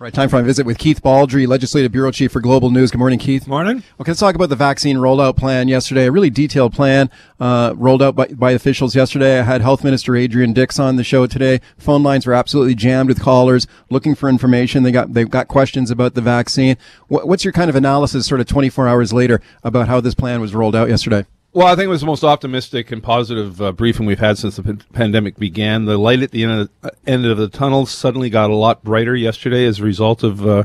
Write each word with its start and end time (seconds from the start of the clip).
Right, 0.00 0.14
time 0.14 0.30
for 0.30 0.36
my 0.36 0.42
visit 0.42 0.64
with 0.64 0.78
Keith 0.78 1.02
Baldrey, 1.02 1.46
Legislative 1.46 1.92
Bureau 1.92 2.10
Chief 2.10 2.32
for 2.32 2.40
Global 2.40 2.70
News. 2.70 2.90
Good 2.90 2.96
morning, 2.96 3.18
Keith. 3.18 3.46
Morning. 3.46 3.82
Okay, 4.00 4.12
let's 4.12 4.20
talk 4.20 4.34
about 4.34 4.48
the 4.48 4.56
vaccine 4.56 4.96
rollout 4.96 5.36
plan 5.36 5.68
yesterday. 5.68 6.06
A 6.06 6.10
really 6.10 6.30
detailed 6.30 6.72
plan 6.72 7.10
uh, 7.38 7.74
rolled 7.76 8.00
out 8.00 8.16
by, 8.16 8.28
by 8.28 8.52
officials 8.52 8.96
yesterday. 8.96 9.38
I 9.38 9.42
had 9.42 9.60
Health 9.60 9.84
Minister 9.84 10.16
Adrian 10.16 10.54
Dix 10.54 10.78
on 10.78 10.96
the 10.96 11.04
show 11.04 11.26
today. 11.26 11.60
Phone 11.76 12.02
lines 12.02 12.24
were 12.24 12.32
absolutely 12.32 12.74
jammed 12.74 13.10
with 13.10 13.20
callers 13.20 13.66
looking 13.90 14.14
for 14.14 14.30
information. 14.30 14.84
They 14.84 14.90
got 14.90 15.12
they've 15.12 15.28
got 15.28 15.48
questions 15.48 15.90
about 15.90 16.14
the 16.14 16.22
vaccine. 16.22 16.78
What, 17.08 17.28
what's 17.28 17.44
your 17.44 17.52
kind 17.52 17.68
of 17.68 17.76
analysis, 17.76 18.26
sort 18.26 18.40
of 18.40 18.46
24 18.46 18.88
hours 18.88 19.12
later, 19.12 19.42
about 19.62 19.86
how 19.86 20.00
this 20.00 20.14
plan 20.14 20.40
was 20.40 20.54
rolled 20.54 20.74
out 20.74 20.88
yesterday? 20.88 21.26
Well, 21.52 21.66
I 21.66 21.74
think 21.74 21.86
it 21.86 21.88
was 21.88 22.02
the 22.02 22.06
most 22.06 22.22
optimistic 22.22 22.92
and 22.92 23.02
positive 23.02 23.60
uh, 23.60 23.72
briefing 23.72 24.06
we've 24.06 24.20
had 24.20 24.38
since 24.38 24.54
the 24.54 24.62
p- 24.62 24.84
pandemic 24.92 25.36
began. 25.36 25.84
The 25.84 25.98
light 25.98 26.22
at 26.22 26.30
the 26.30 26.44
end 26.44 26.52
of 26.52 26.68
the, 26.68 26.88
uh, 26.88 26.90
end 27.08 27.26
of 27.26 27.38
the 27.38 27.48
tunnel 27.48 27.86
suddenly 27.86 28.30
got 28.30 28.50
a 28.50 28.54
lot 28.54 28.84
brighter 28.84 29.16
yesterday 29.16 29.66
as 29.66 29.80
a 29.80 29.82
result 29.82 30.22
of 30.22 30.46
uh, 30.46 30.62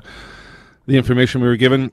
the 0.86 0.96
information 0.96 1.42
we 1.42 1.48
were 1.48 1.56
given. 1.56 1.92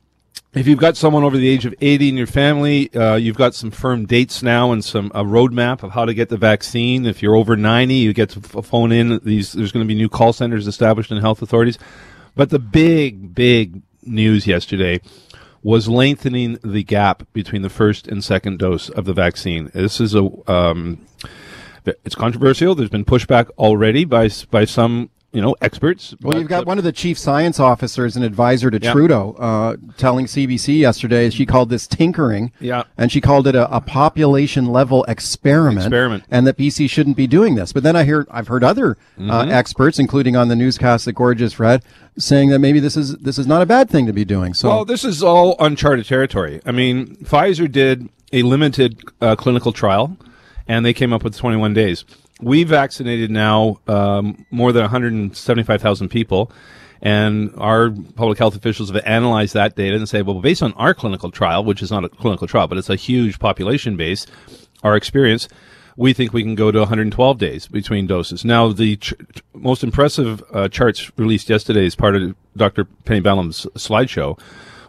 If 0.52 0.66
you've 0.66 0.78
got 0.78 0.98
someone 0.98 1.24
over 1.24 1.38
the 1.38 1.48
age 1.48 1.64
of 1.64 1.74
80 1.80 2.10
in 2.10 2.16
your 2.18 2.26
family, 2.26 2.94
uh, 2.94 3.14
you've 3.16 3.38
got 3.38 3.54
some 3.54 3.70
firm 3.70 4.04
dates 4.04 4.42
now 4.42 4.72
and 4.72 4.84
some 4.84 5.10
a 5.14 5.24
roadmap 5.24 5.82
of 5.82 5.92
how 5.92 6.04
to 6.04 6.12
get 6.12 6.28
the 6.28 6.36
vaccine. 6.36 7.06
If 7.06 7.22
you're 7.22 7.34
over 7.34 7.56
90, 7.56 7.94
you 7.94 8.12
get 8.12 8.28
to 8.30 8.40
f- 8.40 8.66
phone 8.66 8.92
in. 8.92 9.20
These 9.24 9.52
there's 9.52 9.72
going 9.72 9.86
to 9.86 9.88
be 9.88 9.94
new 9.94 10.10
call 10.10 10.34
centers 10.34 10.66
established 10.66 11.10
in 11.10 11.16
health 11.16 11.40
authorities. 11.40 11.78
But 12.34 12.50
the 12.50 12.58
big, 12.58 13.34
big 13.34 13.80
news 14.02 14.46
yesterday 14.46 15.00
was 15.62 15.88
lengthening 15.88 16.58
the 16.62 16.82
gap 16.82 17.26
between 17.32 17.62
the 17.62 17.70
first 17.70 18.08
and 18.08 18.22
second 18.22 18.58
dose 18.58 18.88
of 18.90 19.04
the 19.04 19.12
vaccine. 19.12 19.70
This 19.72 20.00
is 20.00 20.14
a 20.14 20.28
um, 20.50 21.06
it's 21.84 22.14
controversial. 22.14 22.74
There's 22.74 22.90
been 22.90 23.04
pushback 23.04 23.48
already 23.58 24.04
by 24.04 24.28
by 24.50 24.64
some 24.64 25.10
you 25.32 25.40
know 25.40 25.56
experts. 25.62 26.14
Well, 26.20 26.38
you've 26.38 26.48
got 26.48 26.66
one 26.66 26.76
of 26.78 26.84
the 26.84 26.92
chief 26.92 27.18
science 27.18 27.58
officers 27.58 28.16
and 28.16 28.24
advisor 28.24 28.70
to 28.70 28.78
Yeah. 28.80 28.92
Trudeau 28.92 29.34
uh, 29.38 29.76
telling 29.96 30.26
CBC 30.26 30.78
yesterday. 30.78 31.30
She 31.30 31.46
called 31.46 31.70
this 31.70 31.86
tinkering. 31.86 32.52
Yeah. 32.60 32.82
and 32.98 33.10
she 33.10 33.20
called 33.20 33.46
it 33.46 33.54
a, 33.54 33.74
a 33.74 33.80
population 33.80 34.66
level 34.66 35.04
experiment. 35.04 35.86
Experiment. 35.86 36.24
and 36.30 36.46
that 36.46 36.56
BC 36.58 36.88
shouldn't 36.90 37.16
be 37.16 37.26
doing 37.26 37.54
this. 37.54 37.72
But 37.72 37.82
then 37.82 37.96
I 37.96 38.04
hear 38.04 38.26
I've 38.30 38.48
heard 38.48 38.62
other 38.64 38.96
uh, 39.18 39.22
Mm-hmm. 39.22 39.50
experts, 39.50 39.98
including 39.98 40.36
on 40.36 40.48
the 40.48 40.56
newscast 40.56 41.04
that 41.06 41.14
Gorgeous 41.14 41.58
read, 41.58 41.82
saying 42.18 42.50
that 42.50 42.58
maybe 42.58 42.78
this 42.80 42.96
is 42.96 43.16
this 43.18 43.38
is 43.38 43.46
not 43.46 43.62
a 43.62 43.66
bad 43.66 43.88
thing 43.88 44.06
to 44.06 44.12
be 44.12 44.24
doing. 44.24 44.52
So 44.54 44.68
Well, 44.68 44.84
this 44.84 45.04
is 45.04 45.22
all 45.22 45.56
uncharted 45.58 46.06
territory. 46.06 46.60
I 46.66 46.72
mean, 46.72 47.16
Pfizer 47.24 47.70
did 47.72 48.08
a 48.32 48.42
limited 48.42 49.00
uh, 49.20 49.36
clinical 49.36 49.72
trial, 49.72 50.16
and 50.68 50.84
they 50.84 50.92
came 50.94 51.12
up 51.12 51.22
with 51.24 51.36
21 51.36 51.74
days. 51.74 52.04
We 52.42 52.64
vaccinated 52.64 53.30
now 53.30 53.80
um, 53.86 54.44
more 54.50 54.72
than 54.72 54.82
175,000 54.82 56.08
people, 56.08 56.50
and 57.00 57.54
our 57.56 57.90
public 57.90 58.38
health 58.38 58.56
officials 58.56 58.90
have 58.90 59.02
analyzed 59.06 59.54
that 59.54 59.76
data 59.76 59.96
and 59.96 60.08
say, 60.08 60.22
well, 60.22 60.40
based 60.40 60.62
on 60.62 60.72
our 60.74 60.92
clinical 60.92 61.30
trial, 61.30 61.64
which 61.64 61.82
is 61.82 61.90
not 61.90 62.04
a 62.04 62.08
clinical 62.08 62.48
trial, 62.48 62.66
but 62.66 62.78
it's 62.78 62.90
a 62.90 62.96
huge 62.96 63.38
population 63.38 63.96
base, 63.96 64.26
our 64.82 64.96
experience, 64.96 65.48
we 65.96 66.12
think 66.12 66.32
we 66.32 66.42
can 66.42 66.54
go 66.54 66.70
to 66.70 66.80
112 66.80 67.38
days 67.38 67.68
between 67.68 68.06
doses. 68.06 68.44
Now, 68.44 68.72
the 68.72 68.96
ch- 68.96 69.14
most 69.54 69.84
impressive 69.84 70.42
uh, 70.52 70.68
charts 70.68 71.12
released 71.16 71.48
yesterday 71.48 71.86
as 71.86 71.94
part 71.94 72.16
of 72.16 72.34
Dr. 72.56 72.84
Penny 72.84 73.20
Ballem's 73.20 73.66
slideshow 73.74 74.38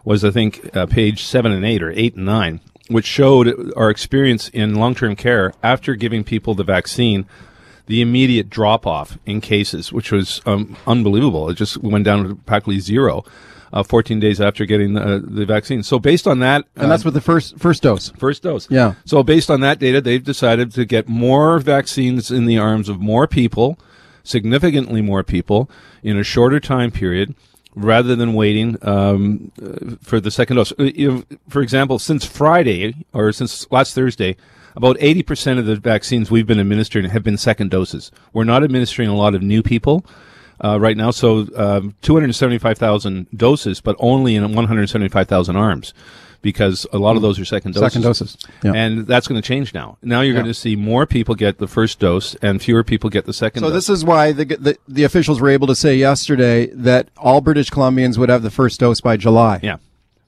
was, 0.04 0.24
I 0.24 0.30
think, 0.30 0.74
uh, 0.76 0.86
page 0.86 1.22
seven 1.22 1.52
and 1.52 1.64
eight 1.64 1.82
or 1.82 1.92
eight 1.92 2.14
and 2.14 2.26
nine, 2.26 2.60
which 2.88 3.06
showed 3.06 3.72
our 3.76 3.90
experience 3.90 4.48
in 4.48 4.74
long-term 4.74 5.16
care 5.16 5.52
after 5.62 5.94
giving 5.94 6.24
people 6.24 6.54
the 6.54 6.64
vaccine, 6.64 7.26
the 7.86 8.00
immediate 8.00 8.50
drop-off 8.50 9.18
in 9.26 9.40
cases, 9.40 9.92
which 9.92 10.12
was 10.12 10.40
um, 10.46 10.76
unbelievable. 10.86 11.48
It 11.50 11.54
just 11.54 11.78
went 11.78 12.04
down 12.04 12.28
to 12.28 12.34
practically 12.34 12.80
zero. 12.80 13.24
Uh, 13.72 13.82
14 13.82 14.20
days 14.20 14.40
after 14.40 14.64
getting 14.66 14.94
the, 14.94 15.20
the 15.26 15.44
vaccine. 15.44 15.82
So 15.82 15.98
based 15.98 16.28
on 16.28 16.38
that, 16.38 16.64
and 16.76 16.88
that's 16.88 17.04
with 17.04 17.14
the 17.14 17.20
first 17.20 17.58
first 17.58 17.82
dose. 17.82 18.10
First 18.10 18.44
dose. 18.44 18.70
Yeah. 18.70 18.94
So 19.04 19.24
based 19.24 19.50
on 19.50 19.62
that 19.62 19.80
data, 19.80 20.00
they've 20.00 20.22
decided 20.22 20.70
to 20.74 20.84
get 20.84 21.08
more 21.08 21.58
vaccines 21.58 22.30
in 22.30 22.46
the 22.46 22.56
arms 22.56 22.88
of 22.88 23.00
more 23.00 23.26
people, 23.26 23.76
significantly 24.22 25.02
more 25.02 25.24
people, 25.24 25.68
in 26.04 26.16
a 26.16 26.22
shorter 26.22 26.60
time 26.60 26.92
period, 26.92 27.34
rather 27.74 28.14
than 28.14 28.34
waiting 28.34 28.76
um, 28.82 29.50
for 30.02 30.20
the 30.20 30.30
second 30.30 30.56
dose. 30.56 30.72
Uh, 30.72 30.90
know, 30.96 31.24
for 31.48 31.62
example, 31.62 31.98
since 31.98 32.24
Friday 32.24 32.94
or 33.12 33.32
since 33.32 33.70
last 33.70 33.94
Thursday, 33.94 34.36
about 34.76 34.96
80% 34.98 35.58
of 35.58 35.66
the 35.66 35.76
vaccines 35.76 36.30
we've 36.30 36.46
been 36.46 36.60
administering 36.60 37.08
have 37.08 37.22
been 37.22 37.36
second 37.36 37.70
doses. 37.70 38.10
We're 38.32 38.44
not 38.44 38.64
administering 38.64 39.08
a 39.08 39.16
lot 39.16 39.34
of 39.34 39.42
new 39.42 39.62
people. 39.62 40.04
Uh, 40.64 40.78
right 40.78 40.96
now, 40.96 41.10
so 41.10 41.48
um, 41.56 41.96
275,000 42.02 43.26
doses, 43.36 43.80
but 43.80 43.96
only 43.98 44.36
in 44.36 44.42
175,000 44.54 45.56
arms, 45.56 45.92
because 46.44 46.86
a 46.92 46.98
lot 46.98 47.16
of 47.16 47.22
those 47.22 47.40
are 47.40 47.44
second 47.44 47.72
doses. 47.72 47.86
Second 47.92 48.02
doses. 48.02 48.36
Yeah. 48.62 48.72
And 48.74 49.04
that's 49.08 49.26
going 49.26 49.40
to 49.42 49.46
change 49.46 49.74
now. 49.74 49.96
Now 50.02 50.20
you're 50.20 50.34
Yeah. 50.34 50.42
going 50.42 50.52
to 50.52 50.54
see 50.54 50.76
more 50.76 51.06
people 51.06 51.34
get 51.34 51.58
the 51.58 51.66
first 51.66 51.98
dose 51.98 52.36
and 52.36 52.62
fewer 52.62 52.84
people 52.84 53.10
get 53.10 53.24
the 53.24 53.32
second 53.32 53.62
So 53.62 53.68
dose. 53.70 53.74
this 53.74 53.88
is 53.88 54.04
why 54.04 54.30
the, 54.30 54.44
the 54.44 54.76
the 54.86 55.02
officials 55.02 55.40
were 55.40 55.48
able 55.48 55.66
to 55.66 55.74
say 55.74 55.96
yesterday 55.96 56.66
that 56.66 57.08
all 57.16 57.40
British 57.40 57.70
Columbians 57.70 58.16
would 58.18 58.28
have 58.28 58.42
the 58.42 58.50
first 58.50 58.78
dose 58.78 59.00
by 59.00 59.16
July. 59.16 59.58
yeah. 59.62 59.78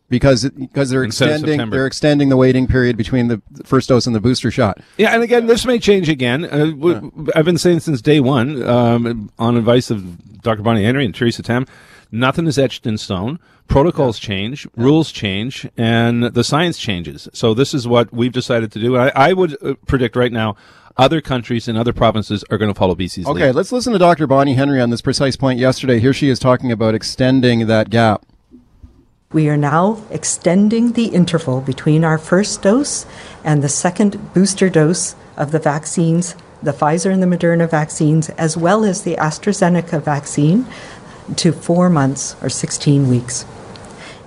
because 0.09 0.49
because 0.51 0.89
they're 0.91 1.05
Instead 1.05 1.31
extending 1.41 1.71
they're 1.71 1.87
extending 1.87 2.29
the 2.29 2.37
waiting 2.37 2.67
period 2.67 2.97
between 2.97 3.27
the 3.29 3.43
first 3.65 3.89
dose 3.89 4.07
and 4.07 4.15
the 4.17 4.21
booster 4.21 4.51
shot. 4.51 4.79
Yeah, 4.97 5.13
and 5.15 5.23
again, 5.23 5.47
this 5.47 5.67
may 5.67 5.79
change 5.79 6.09
again. 6.09 6.45
Uh, 6.45 6.67
w- 6.67 7.11
I've 7.35 7.45
been 7.45 7.59
saying 7.59 7.81
since 7.81 8.01
day 8.01 8.21
one, 8.21 8.63
um, 8.63 9.31
on 9.39 9.57
advice 9.57 9.91
of 9.91 10.41
Dr. 10.43 10.63
Bonnie 10.63 10.85
Henry 10.85 11.05
and 11.05 11.13
Theresa 11.15 11.43
Tam, 11.43 11.67
nothing 12.11 12.47
is 12.47 12.59
etched 12.59 12.87
in 12.87 12.99
stone. 12.99 13.39
Protocols 13.69 14.19
change, 14.19 14.67
rules 14.77 15.11
change, 15.11 15.69
and 15.77 16.23
the 16.25 16.45
science 16.45 16.79
changes. 16.79 17.29
So 17.33 17.53
this 17.53 17.75
is 17.75 17.89
what 17.89 18.13
we've 18.13 18.33
decided 18.33 18.71
to 18.73 18.79
do. 18.79 18.95
And 18.95 19.11
I, 19.15 19.31
I 19.31 19.33
would 19.33 19.57
uh, 19.63 19.75
predict 19.87 20.15
right 20.15 20.31
now, 20.33 20.55
other 20.97 21.21
countries 21.21 21.67
and 21.69 21.77
other 21.77 21.93
provinces 21.93 22.45
are 22.51 22.59
going 22.59 22.73
to 22.73 22.79
follow 22.79 22.95
BC's 22.95 23.27
Okay, 23.27 23.47
lead. 23.47 23.55
let's 23.57 23.73
listen 23.73 23.93
to 23.93 23.99
Dr. 23.99 24.27
Bonnie 24.27 24.55
Henry 24.55 24.81
on 24.81 24.91
this 24.91 25.03
precise 25.03 25.37
point 25.37 25.59
yesterday. 25.59 25.99
Here 25.99 26.13
she 26.13 26.29
is 26.29 26.39
talking 26.39 26.71
about 26.73 26.95
extending 26.95 27.67
that 27.67 27.91
gap. 27.91 28.25
We 29.33 29.49
are 29.49 29.57
now 29.57 30.03
extending 30.11 30.93
the 30.93 31.07
interval 31.07 31.61
between 31.61 32.05
our 32.05 32.17
first 32.17 32.63
dose 32.63 33.05
and 33.45 33.63
the 33.63 33.69
second 33.69 34.33
booster 34.33 34.71
dose 34.71 35.17
of 35.37 35.51
the 35.51 35.59
vaccines, 35.59 36.37
the 36.63 36.73
Pfizer 36.73 37.13
and 37.13 37.23
the 37.23 37.27
Moderna 37.27 37.69
vaccines, 37.69 38.31
as 38.31 38.57
well 38.57 38.85
as 38.85 39.03
the 39.03 39.17
AstraZeneca 39.17 40.01
vaccine, 40.01 40.65
to 41.37 41.53
four 41.53 41.91
months 41.91 42.37
or 42.43 42.49
16 42.49 43.09
weeks. 43.09 43.45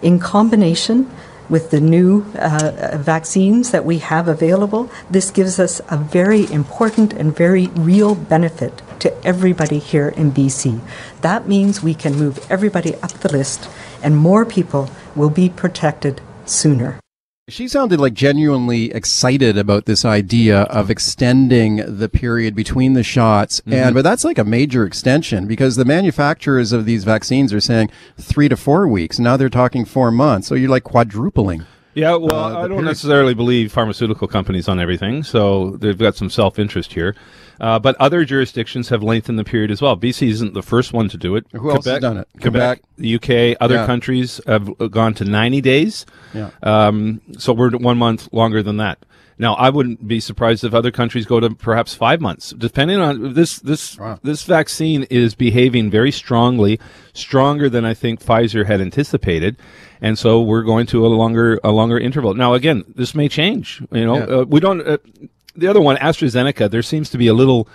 In 0.02 0.20
combination 0.20 1.10
with 1.50 1.72
the 1.72 1.82
new 1.82 2.26
uh, 2.36 2.98
vaccines 2.98 3.72
that 3.72 3.84
we 3.84 3.98
have 3.98 4.28
available, 4.28 4.90
this 5.10 5.32
gives 5.32 5.60
us 5.60 5.82
a 5.90 5.98
very 5.98 6.50
important 6.52 7.14
and 7.14 7.36
very 7.36 7.68
real 7.68 8.14
benefit 8.14 8.82
to 9.00 9.26
everybody 9.26 9.80
here 9.80 10.10
in 10.10 10.32
BC. 10.32 10.80
That 11.22 11.48
means 11.48 11.82
we 11.82 11.96
can 11.96 12.16
move 12.16 12.40
everybody 12.52 12.96
up 12.96 13.12
the 13.12 13.32
list 13.32 13.70
and 14.04 14.16
more 14.16 14.46
people 14.46 14.90
will 15.16 15.30
be 15.30 15.50
protected 15.50 16.22
sooner. 16.46 17.00
She 17.50 17.68
sounded 17.68 18.00
like 18.00 18.14
genuinely 18.14 18.92
excited 18.92 19.58
about 19.58 19.86
this 19.86 20.06
idea 20.06 20.62
of 20.64 20.92
extending 20.92 21.98
the 21.98 22.08
period 22.08 22.56
between 22.56 22.94
the 22.94 23.04
shots. 23.04 23.60
And, 23.66 23.74
mm-hmm. 23.74 23.94
but 23.96 24.04
that's 24.04 24.24
like 24.24 24.38
a 24.38 24.44
major 24.44 24.86
extension 24.86 25.48
because 25.48 25.76
the 25.76 25.86
manufacturers 25.86 26.72
of 26.72 26.86
these 26.86 27.04
vaccines 27.04 27.52
are 27.52 27.60
saying 27.60 27.90
three 28.18 28.50
to 28.50 28.58
four 28.58 28.88
weeks. 28.88 29.20
Now 29.20 29.36
they're 29.36 29.50
talking 29.50 29.86
four 29.86 30.12
months. 30.12 30.48
So 30.48 30.56
you're 30.56 30.70
like 30.70 30.84
quadrupling. 30.84 31.66
Yeah, 32.00 32.16
well, 32.16 32.36
Uh, 32.36 32.48
I 32.50 32.54
don't 32.62 32.70
period- 32.70 32.86
necessarily 32.86 33.34
believe 33.34 33.72
pharmaceutical 33.72 34.28
companies 34.28 34.68
on 34.68 34.80
everything, 34.80 35.24
so 35.24 35.78
they've 35.80 35.98
got 35.98 36.16
some 36.16 36.30
self 36.30 36.58
interest 36.60 36.94
here. 36.94 37.16
Uh, 37.62 37.78
but 37.78 37.94
other 38.00 38.24
jurisdictions 38.24 38.88
have 38.88 39.04
lengthened 39.04 39.38
the 39.38 39.44
period 39.44 39.70
as 39.70 39.82
well. 39.82 39.98
BC 39.98 40.30
isn't 40.30 40.54
the 40.54 40.62
first 40.62 40.94
one 40.94 41.10
to 41.10 41.18
do 41.18 41.36
it. 41.36 41.46
Who 41.52 41.70
else 41.72 41.84
has 41.86 42.00
done 42.00 42.16
it? 42.18 42.28
Quebec, 42.40 42.80
Quebec. 42.80 42.82
the 42.98 43.08
UK, 43.16 43.58
other 43.60 43.76
Yeah. 43.76 43.86
countries 43.86 44.40
have 44.48 44.72
gone 44.92 45.14
to 45.16 45.26
90 45.26 45.60
days. 45.60 46.06
Yeah. 46.34 46.52
Um, 46.64 47.20
so 47.38 47.52
we're 47.52 47.72
one 47.72 47.98
month 47.98 48.30
longer 48.32 48.64
than 48.64 48.78
that. 48.78 49.00
Now, 49.40 49.54
I 49.56 49.70
wouldn't 49.70 50.06
be 50.06 50.20
surprised 50.20 50.66
if 50.66 50.74
other 50.74 50.92
countries 50.92 51.26
go 51.26 51.40
to 51.40 51.50
perhaps 51.50 51.96
five 51.96 52.20
months, 52.20 52.52
depending 52.52 53.00
on 53.00 53.34
this. 53.34 53.58
This 53.60 53.98
Wow. 53.98 54.20
this 54.22 54.44
vaccine 54.44 55.04
is 55.10 55.34
behaving 55.34 55.90
very 55.90 56.12
strongly, 56.12 56.78
stronger 57.14 57.70
than 57.70 57.86
I 57.86 57.94
think 57.94 58.22
Pfizer 58.24 58.66
had 58.66 58.82
anticipated, 58.82 59.56
and 60.02 60.20
so 60.20 60.42
we're 60.42 60.64
going 60.64 60.86
to 60.88 61.06
a 61.06 61.08
longer 61.08 61.58
a 61.64 61.72
longer 61.72 61.98
interval. 61.98 62.34
Now, 62.34 62.54
again, 62.54 62.84
this 62.94 63.16
may 63.16 63.30
change. 63.30 63.82
You 63.94 64.06
know, 64.06 64.18
Yeah. 64.18 64.24
uh, 64.40 64.44
we 64.46 64.60
don't. 64.60 64.82
Uh, 64.86 64.98
the 65.56 65.68
other 65.68 65.82
one, 65.82 65.96
AstraZeneca, 65.98 66.70
there 66.70 66.82
seems 66.84 67.10
to 67.10 67.18
be 67.18 67.28
a 67.28 67.34
little 67.34 67.68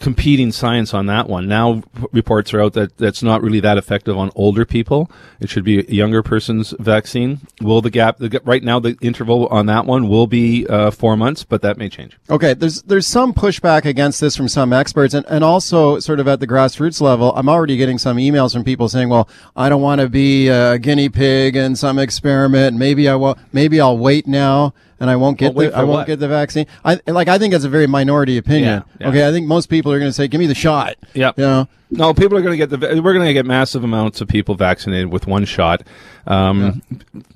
competing 0.00 0.52
science 0.52 0.92
on 0.92 1.06
that 1.06 1.28
one. 1.28 1.46
Now 1.48 1.82
reports 2.12 2.52
are 2.52 2.60
out 2.60 2.72
that 2.74 2.96
that's 2.98 3.22
not 3.22 3.42
really 3.42 3.60
that 3.60 3.78
effective 3.78 4.16
on 4.16 4.30
older 4.34 4.64
people. 4.64 5.10
It 5.40 5.48
should 5.48 5.64
be 5.64 5.80
a 5.80 5.90
younger 5.90 6.22
person's 6.22 6.74
vaccine. 6.78 7.40
Will 7.60 7.80
the 7.80 7.90
gap 7.90 8.18
the, 8.18 8.40
right 8.44 8.62
now 8.62 8.80
the 8.80 8.96
interval 9.00 9.46
on 9.48 9.66
that 9.66 9.86
one 9.86 10.08
will 10.08 10.26
be 10.26 10.66
uh, 10.66 10.90
four 10.90 11.16
months, 11.16 11.44
but 11.44 11.62
that 11.62 11.78
may 11.78 11.88
change. 11.88 12.18
Okay, 12.28 12.54
there's 12.54 12.82
there's 12.82 13.06
some 13.06 13.32
pushback 13.32 13.84
against 13.84 14.20
this 14.20 14.36
from 14.36 14.48
some 14.48 14.72
experts, 14.72 15.14
and, 15.14 15.24
and 15.26 15.44
also 15.44 15.98
sort 16.00 16.20
of 16.20 16.28
at 16.28 16.40
the 16.40 16.46
grassroots 16.46 17.00
level. 17.00 17.32
I'm 17.36 17.48
already 17.48 17.76
getting 17.76 17.98
some 17.98 18.16
emails 18.16 18.52
from 18.52 18.64
people 18.64 18.88
saying, 18.88 19.08
"Well, 19.08 19.28
I 19.56 19.68
don't 19.68 19.82
want 19.82 20.00
to 20.00 20.08
be 20.08 20.48
a 20.48 20.78
guinea 20.78 21.08
pig 21.08 21.56
in 21.56 21.76
some 21.76 21.98
experiment. 21.98 22.76
Maybe 22.76 23.08
I 23.08 23.14
will. 23.14 23.38
Maybe 23.52 23.80
I'll 23.80 23.98
wait 23.98 24.26
now." 24.26 24.74
And 25.00 25.10
I 25.10 25.16
won't 25.16 25.38
get 25.38 25.54
well, 25.54 25.70
the 25.70 25.76
I 25.76 25.80
won't 25.80 25.90
what? 25.90 26.06
get 26.06 26.18
the 26.20 26.28
vaccine. 26.28 26.66
I 26.84 27.00
like 27.06 27.28
I 27.28 27.38
think 27.38 27.52
that's 27.52 27.64
a 27.64 27.68
very 27.68 27.86
minority 27.86 28.36
opinion. 28.38 28.64
Yeah, 28.64 28.96
yeah. 29.00 29.08
Okay, 29.08 29.28
I 29.28 29.32
think 29.32 29.46
most 29.46 29.68
people 29.68 29.92
are 29.92 29.98
going 29.98 30.08
to 30.10 30.14
say, 30.14 30.28
"Give 30.28 30.38
me 30.38 30.46
the 30.46 30.54
shot." 30.54 30.96
Yeah. 31.14 31.32
You 31.36 31.44
know. 31.44 31.68
No, 31.90 32.12
people 32.12 32.36
are 32.36 32.42
going 32.42 32.58
to 32.58 32.66
get 32.66 32.70
the. 32.70 32.78
We're 33.02 33.12
going 33.12 33.26
to 33.26 33.32
get 33.32 33.46
massive 33.46 33.84
amounts 33.84 34.20
of 34.20 34.26
people 34.26 34.56
vaccinated 34.56 35.12
with 35.12 35.26
one 35.28 35.44
shot. 35.44 35.82
Um, 36.26 36.82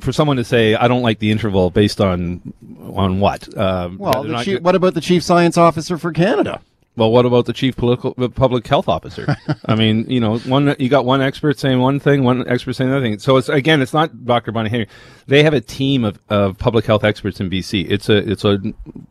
For 0.01 0.13
someone 0.13 0.37
to 0.39 0.45
say, 0.45 0.75
"I 0.75 0.89
don't 0.89 1.03
like 1.03 1.19
the 1.21 1.31
interval," 1.31 1.71
based 1.71 2.01
on 2.01 2.53
on 2.93 3.21
what? 3.21 3.47
Uh, 3.57 3.91
Well, 3.97 4.13
they're 4.15 4.23
the 4.23 4.29
not 4.29 4.45
chief, 4.45 4.59
go- 4.59 4.63
what 4.65 4.75
about 4.75 4.95
the 4.95 5.01
chief 5.01 5.23
science 5.23 5.57
officer 5.57 5.97
for 5.99 6.13
Canada? 6.13 6.61
Well, 6.99 7.13
what 7.13 7.25
about 7.25 7.47
the 7.47 7.53
chief 7.53 7.77
political 7.77 8.13
public 8.31 8.67
health 8.67 8.89
officer? 8.89 9.37
I 9.67 9.77
mean, 9.77 10.11
you 10.11 10.19
know, 10.19 10.39
one 10.39 10.75
you 10.79 10.89
got 10.89 11.05
one 11.05 11.23
expert 11.23 11.59
saying 11.59 11.79
one 11.79 12.01
thing, 12.01 12.25
one 12.25 12.47
expert 12.49 12.75
saying 12.75 12.91
another 12.91 13.07
thing. 13.07 13.19
So 13.21 13.37
it's 13.37 13.49
again, 13.49 13.81
it's 13.81 13.95
not 13.95 14.27
Dr. 14.27 14.51
Bonnie 14.51 14.69
Henry. 14.69 14.89
They 15.29 15.45
have 15.45 15.55
a 15.55 15.61
team 15.61 16.05
of, 16.05 16.19
of 16.29 16.59
public 16.59 16.85
health 16.85 17.05
experts 17.05 17.41
in 17.41 17.49
BC. 17.49 17.87
It's 17.89 18.09
a 18.09 18.17
it's 18.17 18.45
a 18.45 18.59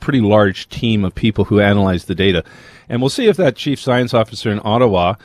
pretty 0.02 0.20
large 0.20 0.68
team 0.68 1.06
of 1.06 1.16
people 1.16 1.46
who 1.46 1.62
analyze 1.62 2.06
the 2.06 2.16
data, 2.16 2.44
and 2.90 3.02
we'll 3.02 3.10
see 3.10 3.28
if 3.28 3.38
that 3.38 3.56
chief 3.56 3.80
science 3.80 4.14
officer 4.14 4.50
in 4.52 4.60
Ottawa 4.64 5.16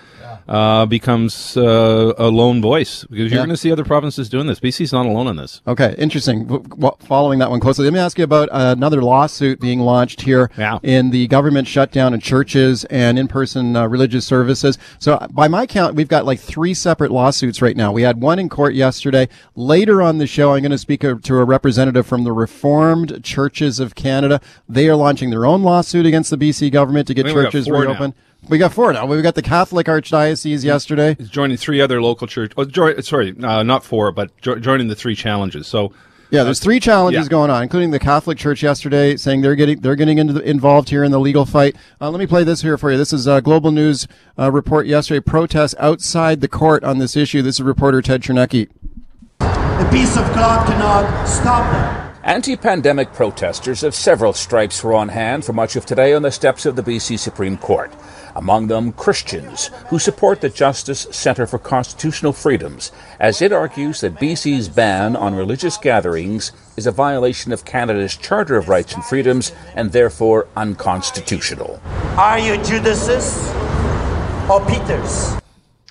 uh, 0.48 0.86
becomes 0.86 1.56
uh, 1.56 2.12
a 2.18 2.28
lone 2.28 2.60
voice 2.60 3.04
because 3.04 3.30
you're 3.30 3.40
Yeah. 3.40 3.46
going 3.46 3.50
to 3.50 3.56
see 3.56 3.70
other 3.70 3.84
provinces 3.84 4.28
doing 4.28 4.46
this. 4.46 4.58
BC's 4.60 4.92
not 4.92 5.06
alone 5.06 5.28
in 5.28 5.36
this. 5.36 5.60
Okay, 5.68 5.94
interesting. 5.98 6.44
W- 6.46 6.62
w- 6.68 6.96
following 7.00 7.38
that 7.38 7.50
one 7.50 7.60
closely, 7.60 7.84
let 7.84 7.92
me 7.92 8.00
ask 8.00 8.18
you 8.18 8.24
about 8.24 8.48
uh, 8.50 8.74
another 8.76 9.02
lawsuit 9.02 9.60
being 9.60 9.80
launched 9.80 10.22
here 10.22 10.50
Yeah. 10.58 10.78
in 10.82 11.10
the 11.10 11.26
government 11.28 11.68
shutdown 11.68 12.12
of 12.14 12.22
churches 12.22 12.84
and 12.86 13.18
in-person 13.18 13.76
uh, 13.76 13.86
religious 13.86 14.26
services. 14.26 14.78
So, 14.98 15.14
uh, 15.14 15.28
by 15.28 15.46
my 15.48 15.66
count, 15.66 15.94
we've 15.94 16.08
got 16.08 16.24
like 16.26 16.40
three 16.40 16.74
separate 16.74 17.12
lawsuits 17.12 17.62
right 17.62 17.76
now. 17.76 17.92
We 17.92 18.02
had 18.02 18.20
one 18.20 18.38
in 18.38 18.48
court 18.48 18.74
yesterday. 18.74 19.28
Later 19.54 20.02
on 20.02 20.18
the 20.18 20.26
show, 20.26 20.54
I'm 20.54 20.62
going 20.62 20.72
to 20.72 20.78
speak 20.78 21.04
uh, 21.04 21.16
to 21.22 21.36
a 21.36 21.44
representative 21.44 22.06
from 22.06 22.24
the 22.24 22.32
Reformed 22.32 23.22
Churches 23.22 23.78
of 23.78 23.94
Canada. 23.94 24.40
They 24.68 24.88
are 24.88 24.96
launching 24.96 25.30
their 25.30 25.46
own 25.46 25.62
lawsuit 25.62 26.04
against 26.06 26.30
the 26.30 26.36
BC 26.38 26.72
government 26.72 27.06
to 27.06 27.14
get 27.14 27.26
I 27.26 27.28
think 27.28 27.36
we 27.36 27.42
got 27.44 27.51
churches 27.52 27.68
four 27.68 27.84
now. 27.84 28.14
We 28.48 28.58
got 28.58 28.72
four 28.72 28.92
now. 28.92 29.06
We 29.06 29.22
got 29.22 29.36
the 29.36 29.42
Catholic 29.42 29.86
Archdiocese 29.86 30.64
yesterday. 30.64 31.14
He's 31.16 31.30
joining 31.30 31.56
three 31.56 31.80
other 31.80 32.02
local 32.02 32.26
churches. 32.26 32.54
Oh, 32.56 32.64
join, 32.64 33.00
sorry, 33.02 33.36
uh, 33.40 33.62
not 33.62 33.84
four, 33.84 34.10
but 34.10 34.36
jo- 34.40 34.58
joining 34.58 34.88
the 34.88 34.96
three 34.96 35.14
challenges. 35.14 35.66
So. 35.66 35.92
Yeah, 36.30 36.44
there's 36.44 36.60
three 36.60 36.80
challenges 36.80 37.26
yeah. 37.26 37.28
going 37.28 37.50
on, 37.50 37.62
including 37.62 37.90
the 37.90 37.98
Catholic 37.98 38.38
Church 38.38 38.62
yesterday 38.62 39.16
saying 39.18 39.42
they're 39.42 39.54
getting 39.54 39.80
they're 39.82 39.96
getting 39.96 40.16
into 40.16 40.32
the, 40.32 40.40
involved 40.40 40.88
here 40.88 41.04
in 41.04 41.12
the 41.12 41.20
legal 41.20 41.44
fight. 41.44 41.76
Uh, 42.00 42.10
let 42.10 42.18
me 42.18 42.26
play 42.26 42.42
this 42.42 42.62
here 42.62 42.78
for 42.78 42.90
you. 42.90 42.96
This 42.96 43.12
is 43.12 43.26
a 43.26 43.42
Global 43.42 43.70
News 43.70 44.08
uh, 44.38 44.50
report 44.50 44.86
yesterday. 44.86 45.20
Protests 45.20 45.74
outside 45.78 46.40
the 46.40 46.48
court 46.48 46.84
on 46.84 46.96
this 46.96 47.18
issue. 47.18 47.42
This 47.42 47.56
is 47.56 47.62
reporter 47.62 48.00
Ted 48.00 48.22
Chernecki. 48.22 48.70
The 49.40 49.88
peace 49.92 50.16
of 50.16 50.24
God 50.34 50.66
cannot 50.66 51.26
stop 51.26 51.70
them. 51.70 52.01
Anti 52.24 52.54
pandemic 52.54 53.12
protesters 53.12 53.82
of 53.82 53.96
several 53.96 54.32
stripes 54.32 54.84
were 54.84 54.94
on 54.94 55.08
hand 55.08 55.44
for 55.44 55.52
much 55.52 55.74
of 55.74 55.84
today 55.84 56.14
on 56.14 56.22
the 56.22 56.30
steps 56.30 56.64
of 56.64 56.76
the 56.76 56.82
BC 56.82 57.18
Supreme 57.18 57.58
Court. 57.58 57.92
Among 58.36 58.68
them, 58.68 58.92
Christians 58.92 59.70
who 59.88 59.98
support 59.98 60.40
the 60.40 60.48
Justice 60.48 61.08
Centre 61.10 61.48
for 61.48 61.58
Constitutional 61.58 62.32
Freedoms, 62.32 62.92
as 63.18 63.42
it 63.42 63.52
argues 63.52 64.02
that 64.02 64.14
BC's 64.14 64.68
ban 64.68 65.16
on 65.16 65.34
religious 65.34 65.76
gatherings 65.76 66.52
is 66.76 66.86
a 66.86 66.92
violation 66.92 67.50
of 67.50 67.64
Canada's 67.64 68.16
Charter 68.16 68.56
of 68.56 68.68
Rights 68.68 68.94
and 68.94 69.04
Freedoms 69.04 69.50
and 69.74 69.90
therefore 69.90 70.46
unconstitutional. 70.56 71.80
Are 72.16 72.38
you 72.38 72.56
Judases 72.62 73.36
or 74.48 74.64
Peters? 74.66 75.34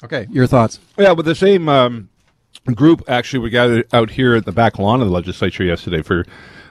Okay, 0.02 0.28
your 0.32 0.48
thoughts? 0.48 0.80
Yeah, 0.98 1.14
but 1.14 1.26
the 1.26 1.36
same 1.36 1.68
um, 1.68 2.10
group 2.74 3.04
actually 3.08 3.40
were 3.40 3.50
gathered 3.50 3.88
out 3.94 4.12
here 4.12 4.36
at 4.36 4.46
the 4.46 4.52
back 4.52 4.78
lawn 4.78 5.02
of 5.02 5.08
the 5.08 5.14
legislature 5.14 5.64
yesterday 5.64 6.02
for 6.02 6.26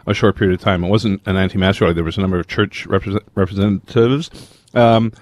a 0.06 0.14
short 0.14 0.36
period 0.36 0.54
of 0.54 0.60
time. 0.60 0.84
It 0.84 0.88
wasn't 0.88 1.20
an 1.26 1.36
anti-mask 1.36 1.80
rally. 1.80 1.94
There 1.94 2.04
was 2.04 2.16
a 2.16 2.20
number 2.20 2.38
of 2.38 2.46
church 2.46 2.86
represent- 2.86 3.24
representatives. 3.34 4.30
Um, 4.74 5.12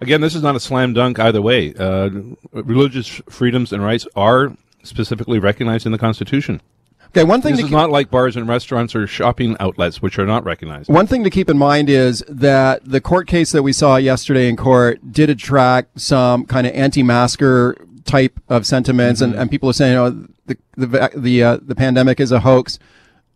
again, 0.00 0.20
this 0.20 0.34
is 0.34 0.42
not 0.42 0.56
a 0.56 0.60
slam 0.60 0.92
dunk 0.92 1.18
either 1.18 1.42
way. 1.42 1.74
Uh, 1.74 2.10
religious 2.52 3.08
freedoms 3.28 3.72
and 3.72 3.82
rights 3.82 4.06
are 4.16 4.56
specifically 4.82 5.38
recognized 5.38 5.86
in 5.86 5.92
the 5.92 5.98
Constitution. 5.98 6.60
Okay, 7.08 7.22
one 7.22 7.40
thing 7.40 7.52
This 7.52 7.60
to 7.60 7.66
is 7.66 7.72
not 7.72 7.90
like 7.90 8.10
bars 8.10 8.36
and 8.36 8.48
restaurants 8.48 8.92
or 8.96 9.06
shopping 9.06 9.56
outlets, 9.60 10.02
which 10.02 10.18
are 10.18 10.26
not 10.26 10.44
recognized. 10.44 10.90
One 10.90 11.06
thing 11.06 11.22
to 11.22 11.30
keep 11.30 11.48
in 11.48 11.56
mind 11.56 11.88
is 11.88 12.24
that 12.28 12.84
the 12.84 13.00
court 13.00 13.28
case 13.28 13.52
that 13.52 13.62
we 13.62 13.72
saw 13.72 13.96
yesterday 13.96 14.48
in 14.48 14.56
court 14.56 15.12
did 15.12 15.30
attract 15.30 16.00
some 16.00 16.44
kind 16.44 16.66
of 16.66 16.74
anti-masker 16.74 17.76
type 18.04 18.38
of 18.48 18.66
sentiments, 18.66 19.20
and, 19.20 19.34
and 19.34 19.50
people 19.50 19.68
are 19.68 19.74
saying, 19.74 19.96
"Oh, 19.96 20.26
the 20.46 20.56
the 20.76 21.10
the 21.16 21.42
uh, 21.42 21.58
the 21.60 21.74
pandemic 21.74 22.20
is 22.20 22.32
a 22.32 22.40
hoax." 22.40 22.78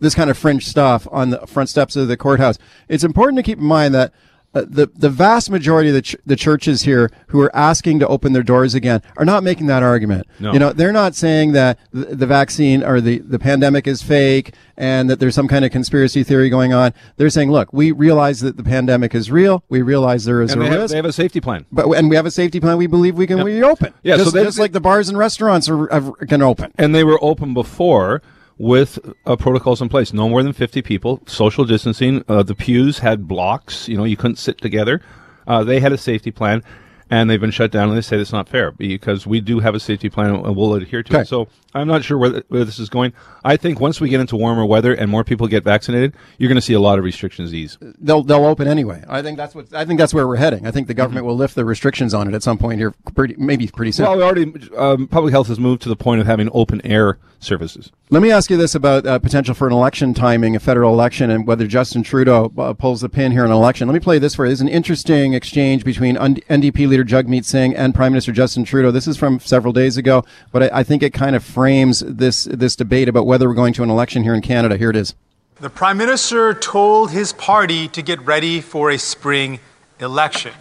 This 0.01 0.15
kind 0.15 0.31
of 0.31 0.39
fringe 0.39 0.65
stuff 0.65 1.09
on 1.11 1.31
the 1.31 1.47
front 1.47 1.69
steps 1.69 1.97
of 1.97 2.07
the 2.07 2.17
courthouse. 2.17 2.59
It's 2.89 3.03
important 3.03 3.37
to 3.39 3.43
keep 3.43 3.59
in 3.59 3.65
mind 3.65 3.95
that. 3.95 4.13
Uh, 4.55 4.63
the 4.67 4.87
the 4.97 5.11
vast 5.11 5.51
majority 5.51 5.91
of 5.91 5.95
the, 5.95 6.01
ch- 6.01 6.17
the 6.25 6.35
churches 6.35 6.83
here 6.83 7.11
who 7.29 7.39
are 7.41 7.55
asking 7.55 7.99
to 7.99 8.09
open 8.09 8.33
their 8.33 8.43
doors 8.43 8.75
again 8.75 9.03
are 9.19 9.25
not 9.27 9.43
making 9.43 9.67
that 9.67 9.83
argument. 9.83 10.27
No. 10.41 10.55
You 10.55 10.59
know, 10.59 10.73
they're 10.73 10.91
not 10.91 11.15
saying 11.15 11.53
that 11.53 11.79
the, 11.93 12.07
the 12.17 12.27
vaccine 12.27 12.83
or 12.83 13.03
the, 13.03 13.19
the 13.19 13.39
pandemic 13.39 13.87
is 13.87 14.03
fake 14.03 14.55
and 14.79 15.11
that 15.11 15.21
there's 15.21 15.35
some 15.35 15.49
kind 15.49 15.67
of 15.67 15.71
conspiracy 15.71 16.23
theory 16.25 16.49
going 16.49 16.73
on. 16.73 16.95
They're 17.19 17.29
saying, 17.29 17.51
look, 17.53 17.75
we 17.75 17.93
realize 17.93 18.41
that 18.41 18.57
the 18.57 18.65
pandemic 18.65 19.15
is 19.15 19.31
real. 19.31 19.65
We 19.69 19.83
realize 19.83 20.25
there 20.25 20.41
is 20.41 20.53
And 20.53 20.63
a 20.63 20.65
they 20.65 20.71
have, 20.71 20.81
risk. 20.81 20.91
they 20.93 20.97
have 20.97 21.05
a 21.05 21.13
safety 21.13 21.41
plan. 21.43 21.67
but 21.71 21.87
and 21.93 22.09
we 22.09 22.17
have 22.17 22.25
a 22.27 22.31
safety 22.31 22.59
plan. 22.59 22.79
We 22.79 22.87
believe 22.87 23.17
we 23.19 23.27
can 23.27 23.43
reopen. 23.45 23.93
Yeah, 24.03 24.17
so 24.17 24.25
just, 24.33 24.35
they- 24.57 24.63
like 24.63 24.73
the 24.73 24.81
bars 24.81 25.11
and 25.11 25.19
restaurants 25.19 25.69
are, 25.69 25.93
are 25.93 26.13
can 26.27 26.41
open. 26.41 26.73
and 26.79 26.95
they 26.95 27.05
were 27.05 27.19
open 27.23 27.53
before 27.53 28.23
with 28.59 28.99
uh, 29.25 29.37
protocols 29.37 29.81
in 29.81 29.89
place. 29.89 30.13
No 30.13 30.29
more 30.29 30.43
than 30.43 30.53
50 30.53 30.83
people, 30.83 31.23
social 31.27 31.65
distancing. 31.65 32.25
Uh, 32.29 32.43
the 32.43 32.55
pews 32.55 32.99
had 32.99 33.27
blocks. 33.29 33.89
You 33.89 33.97
know, 33.97 34.05
you 34.05 34.17
couldn't 34.17 34.37
sit 34.37 34.59
together. 34.61 35.01
Uh, 35.47 35.65
they 35.65 35.81
had 35.81 35.93
a 35.93 35.99
safety 35.99 36.31
plan, 36.31 36.63
and 37.09 37.31
they've 37.31 37.41
been 37.41 37.51
shut 37.53 37.71
down. 37.71 37.89
And 37.89 37.97
they 37.97 38.03
say 38.03 38.17
that's 38.19 38.33
not 38.33 38.49
fair 38.49 38.73
because 38.73 39.27
we 39.27 39.41
do 39.41 39.61
have 39.61 39.75
a 39.75 39.81
safety 39.81 40.11
plan 40.11 40.35
and 40.35 40.57
we'll 40.57 40.75
adhere 40.75 41.03
to 41.05 41.13
Okay. 41.15 41.23
it. 41.23 41.29
So 41.29 41.49
I'm 41.75 41.87
not 41.87 42.03
sure 42.03 42.17
where, 42.17 42.43
where 42.49 42.65
this 42.65 42.79
is 42.79 42.89
going. 42.89 43.13
I 43.45 43.57
think 43.57 43.79
once 43.79 44.01
we 44.01 44.09
get 44.09 44.21
into 44.21 44.37
warmer 44.37 44.65
weather 44.65 44.95
and 44.95 45.11
more 45.11 45.23
people 45.23 45.47
get 45.49 45.65
vaccinated, 45.65 46.15
you're 46.39 46.49
going 46.49 46.57
to 46.57 46.63
see 46.63 46.73
a 46.73 46.81
lot 46.81 46.99
of 46.99 47.05
restrictions 47.05 47.53
ease. 47.55 47.77
They'll 47.81 48.23
they'll 48.23 48.47
open 48.47 48.67
anyway. 48.67 49.05
I 49.09 49.21
think 49.23 49.37
that's 49.37 49.55
what 49.55 49.73
I 49.75 49.85
think 49.85 49.99
that's 49.99 50.15
where 50.15 50.27
we're 50.27 50.37
heading. 50.37 50.67
I 50.67 50.71
think 50.71 50.87
the 50.87 50.95
government 50.95 51.27
will 51.27 51.37
lift 51.37 51.55
the 51.55 51.65
restrictions 51.65 52.15
on 52.15 52.27
it 52.27 52.35
at 52.35 52.43
some 52.43 52.59
point 52.59 52.79
here, 52.79 52.93
pretty, 53.15 53.35
maybe 53.37 53.67
pretty 53.67 53.93
soon. 53.93 54.07
Well, 54.07 54.17
we 54.17 54.23
already 54.23 54.53
um, 54.77 55.09
public 55.09 55.33
health 55.33 55.49
has 55.49 55.61
moved 55.61 55.83
to 55.83 55.89
the 55.89 55.97
point 55.97 56.21
of 56.21 56.27
having 56.27 56.49
open 56.53 56.85
air 56.87 57.19
services. 57.41 57.93
Let 58.11 58.23
me 58.23 58.31
ask 58.31 58.51
you 58.51 58.57
this 58.57 58.75
about 58.75 59.07
uh, 59.07 59.19
potential 59.19 59.55
for 59.55 59.67
an 59.67 59.73
election 59.73 60.15
timing, 60.15 60.57
a 60.57 60.61
federal 60.61 60.93
election, 60.93 61.31
and 61.31 61.47
whether 61.47 61.67
Justin 61.67 62.03
Trudeau 62.03 62.53
uh, 62.57 62.73
pulls 62.73 63.03
the 63.03 63.09
pin 63.09 63.33
here 63.33 63.45
in 63.45 63.51
an 63.51 63.57
election. 63.57 63.87
Let 63.87 63.95
me 63.95 64.01
play 64.01 64.19
this 64.19 64.35
for 64.35 64.45
you. 64.45 64.49
There's 64.49 64.61
an 64.61 64.69
interesting 64.69 65.35
exchange 65.35 65.85
between 65.85 66.17
NDP 66.17 66.89
leader 66.89 67.05
Jagmeet 67.05 67.45
Singh 67.45 67.77
and 67.77 67.95
Prime 67.95 68.13
Minister 68.13 68.33
Justin 68.33 68.65
Trudeau. 68.65 68.91
This 68.91 69.07
is 69.07 69.17
from 69.17 69.39
several 69.41 69.73
days 69.73 69.97
ago, 69.97 70.25
but 70.53 70.65
I, 70.65 70.81
I 70.81 70.83
think 70.83 71.03
it 71.03 71.13
kind 71.13 71.37
of 71.37 71.45
frames 71.59 71.99
this 72.07 72.45
this 72.45 72.77
debate 72.77 73.09
about 73.09 73.27
whether 73.27 73.49
we're 73.49 73.55
going 73.63 73.73
to 73.73 73.83
an 73.83 73.91
election 73.91 74.23
here 74.23 74.33
in 74.33 74.41
Canada. 74.41 74.77
Here 74.77 74.91
it 74.91 74.95
is. 74.95 75.17
The 75.61 75.69
Prime 75.69 75.99
Minister 75.99 76.55
told 76.55 77.11
his 77.11 77.33
party 77.33 77.89
to 77.89 78.01
get 78.01 78.21
ready 78.25 78.61
for 78.61 78.93
a 78.93 78.97
spring 78.97 79.59
election. 79.99 80.53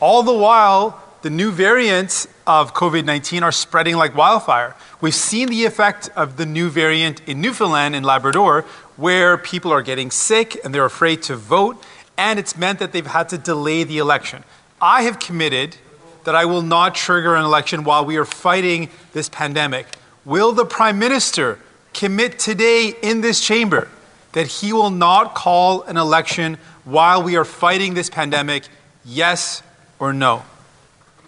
All 0.00 0.22
the 0.22 0.34
while, 0.34 1.02
the 1.22 1.30
new 1.30 1.50
variants 1.50 2.28
of 2.46 2.74
COVID 2.74 3.06
19 3.06 3.42
are 3.42 3.52
spreading 3.52 3.96
like 3.96 4.14
wildfire. 4.14 4.76
We've 5.00 5.14
seen 5.14 5.48
the 5.48 5.64
effect 5.64 6.10
of 6.14 6.36
the 6.36 6.44
new 6.44 6.68
variant 6.68 7.26
in 7.26 7.40
Newfoundland 7.40 7.96
and 7.96 8.04
Labrador, 8.04 8.66
where 8.96 9.38
people 9.38 9.72
are 9.72 9.80
getting 9.80 10.10
sick 10.10 10.62
and 10.62 10.74
they're 10.74 10.84
afraid 10.84 11.22
to 11.22 11.36
vote, 11.36 11.82
and 12.18 12.38
it's 12.38 12.54
meant 12.54 12.80
that 12.80 12.92
they've 12.92 13.06
had 13.06 13.30
to 13.30 13.38
delay 13.38 13.82
the 13.82 13.96
election. 13.96 14.44
I 14.78 15.04
have 15.04 15.18
committed 15.18 15.78
that 16.24 16.34
I 16.34 16.44
will 16.44 16.60
not 16.60 16.94
trigger 16.94 17.34
an 17.34 17.46
election 17.46 17.82
while 17.82 18.04
we 18.04 18.18
are 18.18 18.26
fighting 18.26 18.90
this 19.14 19.30
pandemic. 19.30 19.86
Will 20.24 20.52
the 20.52 20.64
Prime 20.64 20.98
Minister 20.98 21.58
commit 21.92 22.38
today 22.38 22.94
in 23.02 23.20
this 23.20 23.40
chamber 23.40 23.88
that 24.32 24.46
he 24.46 24.72
will 24.72 24.90
not 24.90 25.34
call 25.34 25.82
an 25.82 25.96
election 25.96 26.58
while 26.84 27.22
we 27.22 27.36
are 27.36 27.44
fighting 27.44 27.94
this 27.94 28.08
pandemic? 28.08 28.64
Yes 29.04 29.62
or 29.98 30.12
no? 30.12 30.44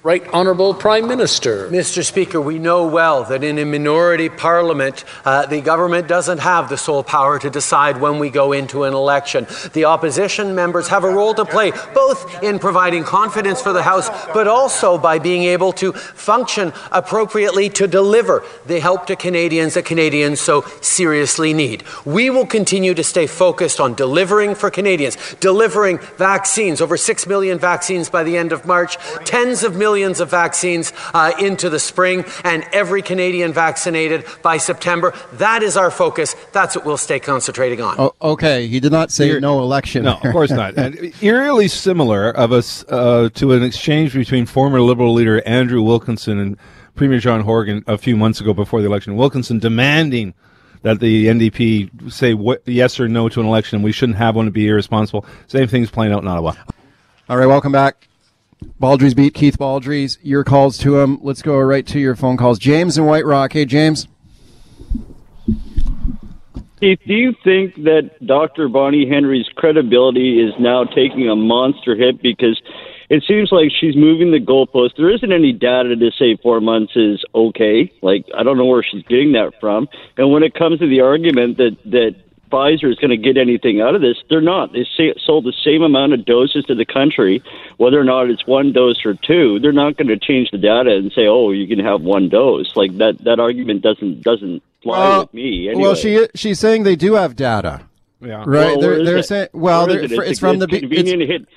Right 0.06 0.24
Honourable 0.28 0.74
Prime 0.74 1.08
Minister. 1.08 1.68
Mr. 1.68 2.04
Speaker, 2.04 2.40
we 2.40 2.60
know 2.60 2.86
well 2.86 3.24
that 3.24 3.42
in 3.42 3.58
a 3.58 3.64
minority 3.64 4.28
parliament, 4.28 5.04
uh, 5.24 5.46
the 5.46 5.60
government 5.60 6.06
doesn't 6.06 6.38
have 6.38 6.68
the 6.68 6.78
sole 6.78 7.02
power 7.02 7.40
to 7.40 7.50
decide 7.50 8.00
when 8.00 8.20
we 8.20 8.30
go 8.30 8.52
into 8.52 8.84
an 8.84 8.94
election. 8.94 9.48
The 9.72 9.86
opposition 9.86 10.54
members 10.54 10.86
have 10.86 11.02
a 11.02 11.10
role 11.10 11.34
to 11.34 11.44
play, 11.44 11.72
both 11.92 12.40
in 12.40 12.60
providing 12.60 13.02
confidence 13.02 13.60
for 13.60 13.72
the 13.72 13.82
House, 13.82 14.08
but 14.32 14.46
also 14.46 14.96
by 14.96 15.18
being 15.18 15.42
able 15.42 15.72
to 15.72 15.92
function 15.92 16.72
appropriately 16.92 17.68
to 17.70 17.88
deliver 17.88 18.44
the 18.66 18.78
help 18.78 19.06
to 19.06 19.16
Canadians 19.16 19.74
that 19.74 19.86
Canadians 19.86 20.40
so 20.40 20.60
seriously 20.82 21.52
need. 21.52 21.82
We 22.04 22.30
will 22.30 22.46
continue 22.46 22.94
to 22.94 23.02
stay 23.02 23.26
focused 23.26 23.80
on 23.80 23.94
delivering 23.94 24.54
for 24.54 24.70
Canadians, 24.70 25.16
delivering 25.40 25.98
vaccines, 26.16 26.80
over 26.80 26.96
6 26.96 27.26
million 27.26 27.58
vaccines 27.58 28.08
by 28.08 28.22
the 28.22 28.36
end 28.36 28.52
of 28.52 28.66
March, 28.66 28.98
tens 29.24 29.64
of 29.64 29.74
millions 29.74 29.95
millions 29.96 30.20
of 30.20 30.30
vaccines 30.30 30.92
uh, 31.14 31.32
into 31.38 31.70
the 31.70 31.78
spring 31.78 32.22
and 32.44 32.62
every 32.70 33.00
Canadian 33.00 33.50
vaccinated 33.50 34.26
by 34.42 34.58
September. 34.58 35.14
That 35.32 35.62
is 35.62 35.74
our 35.78 35.90
focus. 35.90 36.36
That's 36.52 36.76
what 36.76 36.84
we'll 36.84 36.98
stay 36.98 37.18
concentrating 37.18 37.80
on. 37.80 37.96
Oh, 37.98 38.14
okay, 38.20 38.66
he 38.66 38.78
did 38.78 38.92
not 38.92 39.10
say 39.10 39.28
Eer- 39.28 39.40
no 39.40 39.60
election. 39.60 40.04
No, 40.04 40.16
of 40.22 40.32
course 40.32 40.50
not. 40.50 40.76
And 40.76 41.14
eerily 41.22 41.66
similar 41.68 42.28
of 42.28 42.52
us 42.52 42.84
uh, 42.90 43.30
to 43.36 43.52
an 43.52 43.62
exchange 43.62 44.12
between 44.12 44.44
former 44.44 44.82
Liberal 44.82 45.14
leader 45.14 45.42
Andrew 45.46 45.80
Wilkinson 45.80 46.38
and 46.38 46.58
Premier 46.94 47.18
John 47.18 47.40
Horgan 47.40 47.82
a 47.86 47.96
few 47.96 48.18
months 48.18 48.38
ago 48.42 48.52
before 48.52 48.82
the 48.82 48.86
election. 48.86 49.16
Wilkinson 49.16 49.58
demanding 49.58 50.34
that 50.82 51.00
the 51.00 51.26
NDP 51.28 52.12
say 52.12 52.34
what, 52.34 52.60
yes 52.66 53.00
or 53.00 53.08
no 53.08 53.30
to 53.30 53.40
an 53.40 53.46
election. 53.46 53.80
We 53.80 53.92
shouldn't 53.92 54.18
have 54.18 54.36
one 54.36 54.44
to 54.44 54.50
be 54.50 54.68
irresponsible. 54.68 55.24
Same 55.46 55.68
thing's 55.68 55.90
playing 55.90 56.12
out 56.12 56.20
in 56.20 56.28
Ottawa. 56.28 56.52
All 57.30 57.38
right, 57.38 57.46
welcome 57.46 57.72
back. 57.72 58.06
Baldrey's 58.80 59.14
beat 59.14 59.34
Keith 59.34 59.58
Baldrey's. 59.58 60.18
Your 60.22 60.44
calls 60.44 60.78
to 60.78 60.98
him. 60.98 61.18
Let's 61.22 61.42
go 61.42 61.58
right 61.58 61.86
to 61.86 61.98
your 61.98 62.16
phone 62.16 62.36
calls. 62.36 62.58
James 62.58 62.96
in 62.98 63.04
White 63.04 63.26
Rock. 63.26 63.52
Hey, 63.52 63.64
James. 63.64 64.08
Keith, 66.80 67.00
do 67.06 67.14
you 67.14 67.34
think 67.42 67.74
that 67.84 68.10
Dr. 68.24 68.68
Bonnie 68.68 69.08
Henry's 69.08 69.48
credibility 69.56 70.40
is 70.40 70.52
now 70.60 70.84
taking 70.84 71.28
a 71.28 71.34
monster 71.34 71.96
hit 71.96 72.20
because 72.20 72.60
it 73.08 73.24
seems 73.26 73.50
like 73.50 73.70
she's 73.70 73.96
moving 73.96 74.30
the 74.30 74.40
goalpost? 74.40 74.96
There 74.96 75.10
isn't 75.10 75.32
any 75.32 75.52
data 75.52 75.96
to 75.96 76.10
say 76.18 76.36
four 76.42 76.60
months 76.60 76.92
is 76.94 77.24
okay. 77.34 77.90
Like 78.02 78.26
I 78.36 78.42
don't 78.42 78.58
know 78.58 78.66
where 78.66 78.82
she's 78.82 79.04
getting 79.04 79.32
that 79.32 79.52
from. 79.58 79.88
And 80.18 80.30
when 80.32 80.42
it 80.42 80.54
comes 80.54 80.78
to 80.80 80.86
the 80.86 81.00
argument 81.00 81.56
that 81.56 81.76
that 81.86 82.16
Pfizer 82.50 82.90
is 82.90 82.96
going 82.96 83.10
to 83.10 83.16
get 83.16 83.36
anything 83.36 83.80
out 83.80 83.94
of 83.94 84.00
this. 84.00 84.16
They're 84.28 84.40
not. 84.40 84.72
They 84.72 84.86
sold 85.18 85.44
the 85.44 85.52
same 85.64 85.82
amount 85.82 86.12
of 86.12 86.24
doses 86.24 86.64
to 86.66 86.74
the 86.74 86.84
country, 86.84 87.42
whether 87.76 88.00
or 88.00 88.04
not 88.04 88.30
it's 88.30 88.46
one 88.46 88.72
dose 88.72 89.04
or 89.04 89.14
two. 89.14 89.58
They're 89.58 89.72
not 89.72 89.96
going 89.96 90.08
to 90.08 90.18
change 90.18 90.50
the 90.50 90.58
data 90.58 90.94
and 90.94 91.12
say, 91.12 91.26
"Oh, 91.26 91.50
you 91.50 91.66
can 91.66 91.84
have 91.84 92.02
one 92.02 92.28
dose." 92.28 92.74
Like 92.76 92.96
that. 92.98 93.18
That 93.24 93.40
argument 93.40 93.82
doesn't 93.82 94.22
doesn't 94.22 94.62
fly 94.82 94.98
well, 94.98 95.20
with 95.20 95.34
me. 95.34 95.68
Anyway. 95.68 95.82
Well, 95.82 95.94
she 95.94 96.28
she's 96.34 96.60
saying 96.60 96.84
they 96.84 96.96
do 96.96 97.14
have 97.14 97.36
data. 97.36 97.82
Yeah. 98.20 98.44
Right. 98.46 98.76
Well, 98.76 98.80
they're 98.80 99.04
they're 99.04 99.22
saying 99.22 99.48
well, 99.52 99.90
it? 99.90 100.04
it's, 100.04 100.12
it's, 100.12 100.40
from 100.40 100.58
the 100.58 100.66
convenient 100.66 101.22
it's, 101.22 101.30
hit 101.30 101.48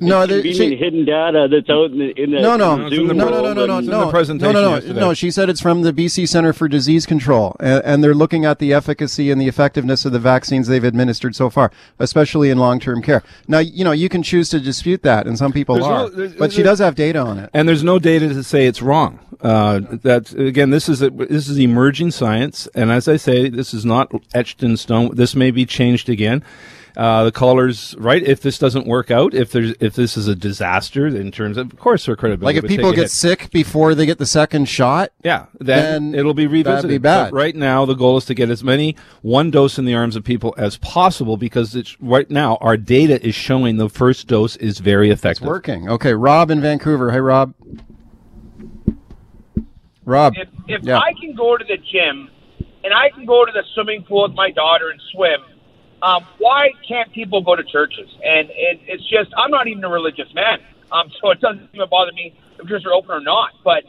no, 0.00 0.26
the, 0.26 0.42
she, 0.42 0.76
hidden 0.76 1.04
data 1.04 1.48
that's 1.50 1.70
out 1.70 1.90
in 1.90 1.98
the, 1.98 2.22
in 2.22 2.30
the 2.30 2.40
no, 2.40 2.56
no, 2.56 2.88
Zoom 2.88 3.08
no, 3.08 3.28
no, 3.28 3.28
no, 3.28 3.52
no, 3.54 3.66
no, 3.66 3.80
no, 3.80 4.10
presentation 4.10 4.54
no, 4.54 4.78
no, 4.78 4.92
no, 4.92 5.00
no. 5.00 5.14
She 5.14 5.30
said 5.30 5.48
it's 5.48 5.60
from 5.60 5.82
the 5.82 5.92
BC 5.92 6.28
Center 6.28 6.52
for 6.52 6.68
Disease 6.68 7.06
Control, 7.06 7.56
and, 7.60 7.82
and, 7.84 8.04
they're 8.04 8.14
looking 8.14 8.44
at 8.44 8.58
the 8.58 8.72
efficacy 8.72 9.30
and 9.30 9.40
the 9.40 9.48
effectiveness 9.48 10.04
of 10.04 10.12
the 10.12 10.18
vaccines 10.18 10.68
they've 10.68 10.84
administered 10.84 11.34
so 11.34 11.48
far, 11.50 11.72
especially 11.98 12.50
in 12.50 12.58
long-term 12.58 13.02
care. 13.02 13.22
Now, 13.48 13.58
you 13.58 13.84
know, 13.84 13.92
you 13.92 14.08
can 14.08 14.22
choose 14.22 14.48
to 14.50 14.60
dispute 14.60 15.02
that, 15.02 15.26
and 15.26 15.38
some 15.38 15.52
people 15.52 15.76
there's 15.76 15.86
are, 15.86 16.10
no, 16.10 16.34
but 16.38 16.52
she 16.52 16.62
does 16.62 16.78
have 16.78 16.94
data 16.94 17.18
on 17.20 17.38
it, 17.38 17.50
and 17.54 17.68
there's 17.68 17.84
no 17.84 17.98
data 17.98 18.28
to 18.28 18.42
say 18.42 18.66
it's 18.66 18.82
wrong. 18.82 19.18
Uh, 19.40 19.80
that 20.02 20.32
again, 20.32 20.70
this 20.70 20.88
is 20.88 21.02
a, 21.02 21.10
this 21.10 21.48
is 21.48 21.58
emerging 21.58 22.10
science, 22.10 22.68
and 22.74 22.90
as 22.90 23.06
I 23.06 23.16
say, 23.16 23.48
this 23.48 23.74
is 23.74 23.84
not 23.84 24.10
etched 24.34 24.62
in 24.62 24.76
stone. 24.76 25.14
This 25.14 25.34
may 25.34 25.50
be 25.50 25.66
changed 25.66 26.08
again 26.08 26.42
uh, 26.96 27.24
the 27.24 27.32
callers 27.32 27.94
right 27.98 28.22
if 28.22 28.40
this 28.40 28.58
doesn't 28.58 28.86
work 28.86 29.10
out 29.10 29.34
if 29.34 29.52
there's 29.52 29.74
if 29.80 29.94
this 29.94 30.16
is 30.16 30.28
a 30.28 30.34
disaster 30.34 31.06
in 31.06 31.30
terms 31.30 31.56
of 31.56 31.70
of 31.72 31.78
course 31.78 32.06
their 32.06 32.16
credibility 32.16 32.56
like 32.56 32.64
if 32.64 32.68
people 32.68 32.92
get 32.92 33.10
sick 33.10 33.50
before 33.50 33.94
they 33.94 34.06
get 34.06 34.16
the 34.16 34.26
second 34.26 34.66
shot 34.66 35.12
yeah 35.22 35.46
then, 35.60 36.12
then 36.12 36.18
it'll 36.18 36.34
be 36.34 36.46
revisited 36.46 36.88
be 36.88 36.98
bad. 36.98 37.30
But 37.30 37.36
right 37.36 37.54
now 37.54 37.84
the 37.84 37.94
goal 37.94 38.16
is 38.16 38.24
to 38.26 38.34
get 38.34 38.48
as 38.48 38.64
many 38.64 38.96
one 39.20 39.50
dose 39.50 39.78
in 39.78 39.84
the 39.84 39.94
arms 39.94 40.16
of 40.16 40.24
people 40.24 40.54
as 40.56 40.78
possible 40.78 41.36
because 41.36 41.76
it's 41.76 42.00
right 42.00 42.30
now 42.30 42.56
our 42.62 42.76
data 42.76 43.24
is 43.26 43.34
showing 43.34 43.76
the 43.76 43.90
first 43.90 44.26
dose 44.26 44.56
is 44.56 44.78
very 44.78 45.10
effective. 45.10 45.42
it's 45.42 45.46
working. 45.46 45.88
Okay 45.90 46.14
Rob 46.14 46.50
in 46.50 46.60
Vancouver. 46.60 47.10
Hey 47.12 47.20
Rob. 47.20 47.54
Rob. 50.04 50.34
If, 50.36 50.48
if 50.68 50.82
yeah. 50.82 50.98
I 50.98 51.12
can 51.20 51.34
go 51.34 51.56
to 51.56 51.64
the 51.64 51.76
gym 51.76 52.30
and 52.84 52.94
I 52.94 53.10
can 53.10 53.26
go 53.26 53.44
to 53.44 53.52
the 53.52 53.64
swimming 53.74 54.04
pool 54.04 54.22
with 54.22 54.36
my 54.36 54.50
daughter 54.50 54.88
and 54.90 55.00
swim 55.12 55.40
um, 56.06 56.24
why 56.38 56.70
can't 56.86 57.12
people 57.12 57.42
go 57.42 57.56
to 57.56 57.64
churches? 57.64 58.08
And 58.24 58.48
it, 58.50 58.80
it's 58.86 59.02
just, 59.10 59.30
I'm 59.36 59.50
not 59.50 59.66
even 59.66 59.82
a 59.82 59.88
religious 59.88 60.32
man, 60.34 60.60
um, 60.92 61.10
so 61.20 61.30
it 61.30 61.40
doesn't 61.40 61.68
even 61.74 61.88
bother 61.90 62.12
me 62.12 62.32
if 62.58 62.68
churches 62.68 62.86
are 62.86 62.92
open 62.92 63.10
or 63.10 63.20
not. 63.20 63.50
But 63.64 63.82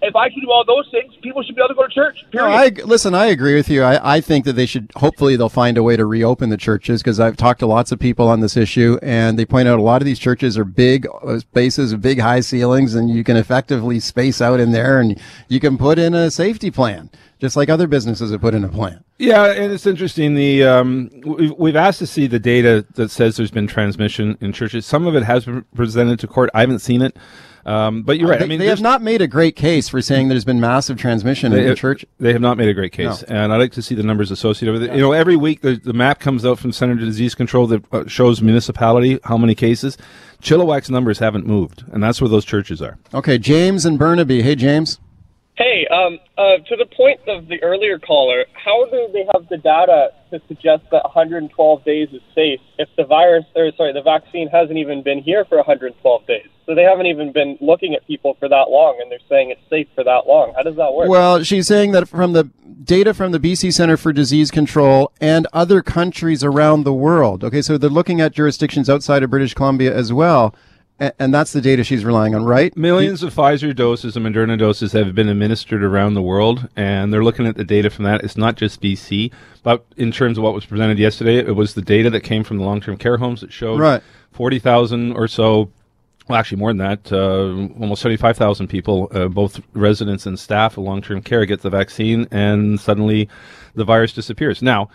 if 0.00 0.14
I 0.14 0.28
can 0.28 0.40
do 0.40 0.50
all 0.52 0.64
those 0.64 0.88
things, 0.92 1.14
people 1.20 1.42
should 1.42 1.56
be 1.56 1.62
able 1.62 1.70
to 1.70 1.74
go 1.74 1.86
to 1.86 1.92
church. 1.92 2.24
Period. 2.30 2.48
No, 2.48 2.54
I, 2.54 2.86
listen, 2.86 3.14
I 3.14 3.26
agree 3.26 3.56
with 3.56 3.68
you. 3.68 3.82
I, 3.82 4.16
I 4.16 4.20
think 4.20 4.44
that 4.44 4.52
they 4.52 4.66
should, 4.66 4.92
hopefully, 4.94 5.34
they'll 5.34 5.48
find 5.48 5.76
a 5.76 5.82
way 5.82 5.96
to 5.96 6.06
reopen 6.06 6.50
the 6.50 6.56
churches 6.56 7.02
because 7.02 7.18
I've 7.18 7.36
talked 7.36 7.58
to 7.60 7.66
lots 7.66 7.90
of 7.90 7.98
people 7.98 8.28
on 8.28 8.38
this 8.38 8.56
issue, 8.56 8.98
and 9.02 9.36
they 9.36 9.44
point 9.44 9.66
out 9.66 9.80
a 9.80 9.82
lot 9.82 10.00
of 10.00 10.06
these 10.06 10.20
churches 10.20 10.56
are 10.56 10.64
big 10.64 11.08
uh, 11.24 11.40
spaces, 11.40 11.92
big 11.96 12.20
high 12.20 12.40
ceilings, 12.40 12.94
and 12.94 13.10
you 13.10 13.24
can 13.24 13.36
effectively 13.36 13.98
space 13.98 14.40
out 14.40 14.60
in 14.60 14.70
there, 14.70 15.00
and 15.00 15.20
you 15.48 15.58
can 15.58 15.76
put 15.76 15.98
in 15.98 16.14
a 16.14 16.30
safety 16.30 16.70
plan 16.70 17.10
just 17.38 17.56
like 17.56 17.68
other 17.68 17.86
businesses 17.86 18.30
have 18.30 18.40
put 18.40 18.54
in 18.54 18.64
a 18.64 18.68
plan. 18.68 19.04
Yeah, 19.18 19.46
and 19.46 19.72
it's 19.72 19.86
interesting. 19.86 20.34
The 20.34 20.64
um, 20.64 21.10
we've, 21.24 21.52
we've 21.56 21.76
asked 21.76 21.98
to 22.00 22.06
see 22.06 22.26
the 22.26 22.38
data 22.38 22.86
that 22.94 23.10
says 23.10 23.36
there's 23.36 23.50
been 23.50 23.66
transmission 23.66 24.38
in 24.40 24.52
churches. 24.52 24.86
Some 24.86 25.06
of 25.06 25.14
it 25.16 25.22
has 25.22 25.44
been 25.44 25.64
presented 25.74 26.18
to 26.20 26.26
court. 26.26 26.50
I 26.54 26.60
haven't 26.60 26.80
seen 26.80 27.02
it. 27.02 27.16
Um, 27.66 28.02
but 28.02 28.18
you're 28.18 28.28
right. 28.28 28.38
They, 28.38 28.44
I 28.44 28.48
mean, 28.48 28.58
they 28.58 28.66
have 28.66 28.80
not 28.80 29.00
made 29.00 29.22
a 29.22 29.26
great 29.26 29.56
case 29.56 29.88
for 29.88 30.02
saying 30.02 30.28
there's 30.28 30.44
been 30.44 30.60
massive 30.60 30.98
transmission 30.98 31.52
in 31.52 31.66
the 31.66 31.74
church. 31.74 32.04
They 32.18 32.32
have 32.32 32.42
not 32.42 32.58
made 32.58 32.68
a 32.68 32.74
great 32.74 32.92
case, 32.92 33.24
no. 33.28 33.36
and 33.36 33.52
I'd 33.52 33.56
like 33.56 33.72
to 33.72 33.82
see 33.82 33.94
the 33.94 34.02
numbers 34.02 34.30
associated 34.30 34.72
with 34.72 34.82
it. 34.82 34.88
Yeah. 34.88 34.96
You 34.96 35.00
know, 35.00 35.12
every 35.12 35.36
week 35.36 35.62
the, 35.62 35.76
the 35.76 35.94
map 35.94 36.20
comes 36.20 36.44
out 36.44 36.58
from 36.58 36.72
Center 36.72 36.94
for 36.94 37.04
Disease 37.04 37.34
Control 37.34 37.66
that 37.68 37.84
uh, 37.92 38.06
shows 38.06 38.42
municipality 38.42 39.18
how 39.24 39.38
many 39.38 39.54
cases. 39.54 39.96
Chilliwack's 40.42 40.90
numbers 40.90 41.20
haven't 41.20 41.46
moved, 41.46 41.84
and 41.90 42.02
that's 42.02 42.20
where 42.20 42.28
those 42.28 42.44
churches 42.44 42.82
are. 42.82 42.98
Okay, 43.14 43.38
James 43.38 43.86
and 43.86 43.98
Burnaby. 43.98 44.42
Hey, 44.42 44.56
James. 44.56 44.98
Hey, 45.56 45.86
um, 45.86 46.18
uh, 46.36 46.58
to 46.68 46.76
the 46.76 46.86
point 46.96 47.20
of 47.28 47.46
the 47.46 47.62
earlier 47.62 48.00
caller, 48.00 48.44
how 48.54 48.86
do 48.86 49.08
they 49.12 49.24
have 49.32 49.48
the 49.48 49.56
data 49.56 50.08
to 50.32 50.40
suggest 50.48 50.82
that 50.90 51.04
112 51.04 51.84
days 51.84 52.08
is 52.12 52.22
safe 52.34 52.58
if 52.76 52.88
the 52.96 53.04
virus, 53.04 53.44
or 53.54 53.70
sorry, 53.76 53.92
the 53.92 54.02
vaccine 54.02 54.48
hasn't 54.48 54.76
even 54.78 55.04
been 55.04 55.22
here 55.22 55.44
for 55.44 55.56
112 55.58 56.26
days? 56.26 56.48
So 56.66 56.74
they 56.74 56.82
haven't 56.82 57.06
even 57.06 57.32
been 57.32 57.56
looking 57.60 57.94
at 57.94 58.04
people 58.04 58.34
for 58.40 58.48
that 58.48 58.66
long, 58.68 58.98
and 59.00 59.08
they're 59.12 59.18
saying 59.28 59.50
it's 59.50 59.60
safe 59.70 59.86
for 59.94 60.02
that 60.02 60.26
long. 60.26 60.54
How 60.56 60.62
does 60.62 60.74
that 60.74 60.92
work? 60.92 61.08
Well, 61.08 61.44
she's 61.44 61.68
saying 61.68 61.92
that 61.92 62.08
from 62.08 62.32
the 62.32 62.50
data 62.82 63.14
from 63.14 63.30
the 63.30 63.38
BC 63.38 63.72
Center 63.72 63.96
for 63.96 64.12
Disease 64.12 64.50
Control 64.50 65.12
and 65.20 65.46
other 65.52 65.82
countries 65.82 66.42
around 66.42 66.82
the 66.82 66.92
world. 66.92 67.44
Okay, 67.44 67.62
so 67.62 67.78
they're 67.78 67.88
looking 67.88 68.20
at 68.20 68.32
jurisdictions 68.32 68.90
outside 68.90 69.22
of 69.22 69.30
British 69.30 69.54
Columbia 69.54 69.94
as 69.94 70.12
well 70.12 70.52
and 71.00 71.34
that's 71.34 71.52
the 71.52 71.60
data 71.60 71.82
she's 71.82 72.04
relying 72.04 72.34
on, 72.34 72.44
right? 72.44 72.76
Millions 72.76 73.22
of 73.22 73.34
Pfizer 73.34 73.74
doses 73.74 74.16
and 74.16 74.24
Moderna 74.24 74.58
doses 74.58 74.92
have 74.92 75.14
been 75.14 75.28
administered 75.28 75.82
around 75.82 76.14
the 76.14 76.22
world, 76.22 76.68
and 76.76 77.12
they're 77.12 77.24
looking 77.24 77.46
at 77.46 77.56
the 77.56 77.64
data 77.64 77.90
from 77.90 78.04
that. 78.04 78.22
It's 78.22 78.36
not 78.36 78.56
just 78.56 78.80
BC, 78.80 79.32
but 79.62 79.84
in 79.96 80.12
terms 80.12 80.38
of 80.38 80.44
what 80.44 80.54
was 80.54 80.64
presented 80.64 80.98
yesterday, 80.98 81.38
it 81.38 81.56
was 81.56 81.74
the 81.74 81.82
data 81.82 82.10
that 82.10 82.20
came 82.20 82.44
from 82.44 82.58
the 82.58 82.64
long-term 82.64 82.96
care 82.98 83.16
homes 83.16 83.40
that 83.40 83.52
showed 83.52 83.80
right. 83.80 84.02
forty 84.32 84.58
thousand 84.58 85.12
or 85.12 85.26
so. 85.26 85.70
Well, 86.28 86.38
actually, 86.38 86.58
more 86.58 86.70
than 86.70 86.78
that, 86.78 87.12
uh, 87.12 87.78
almost 87.78 88.00
75,000 88.00 88.66
people, 88.66 89.08
uh, 89.12 89.28
both 89.28 89.60
residents 89.74 90.24
and 90.24 90.38
staff 90.38 90.78
of 90.78 90.84
long 90.84 91.02
term 91.02 91.20
care, 91.20 91.44
get 91.44 91.60
the 91.60 91.68
vaccine, 91.68 92.26
and 92.30 92.80
suddenly 92.80 93.28
the 93.74 93.84
virus 93.84 94.14
disappears. 94.14 94.62
Now, 94.62 94.88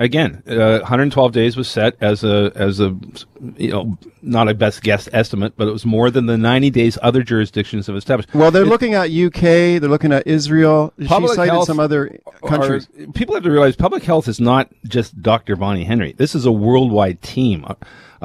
again, 0.00 0.42
uh, 0.46 0.78
112 0.80 1.32
days 1.32 1.56
was 1.56 1.68
set 1.68 1.96
as 2.00 2.24
a 2.24 2.52
as 2.54 2.80
a 2.80 2.96
you 3.56 3.70
know 3.70 3.98
not 4.22 4.48
a 4.48 4.54
best 4.54 4.82
guess 4.82 5.08
estimate, 5.12 5.54
but 5.56 5.68
it 5.68 5.72
was 5.72 5.84
more 5.84 6.10
than 6.10 6.26
the 6.26 6.38
90 6.38 6.70
days 6.70 6.98
other 7.02 7.22
jurisdictions 7.22 7.86
have 7.86 7.96
established. 7.96 8.34
Well, 8.34 8.50
they're 8.50 8.62
it, 8.62 8.68
looking 8.68 8.94
at 8.94 9.10
UK, 9.10 9.80
they're 9.80 9.88
looking 9.88 10.12
at 10.12 10.26
Israel. 10.26 10.92
She 10.98 11.06
cited 11.28 11.64
some 11.64 11.78
other 11.78 12.18
countries. 12.46 12.88
Are, 12.98 13.12
people 13.12 13.34
have 13.34 13.44
to 13.44 13.50
realize 13.50 13.76
public 13.76 14.02
health 14.02 14.28
is 14.28 14.40
not 14.40 14.70
just 14.84 15.20
Dr. 15.22 15.56
Bonnie 15.56 15.84
Henry. 15.84 16.12
This 16.12 16.34
is 16.34 16.46
a 16.46 16.52
worldwide 16.52 17.22
team. 17.22 17.64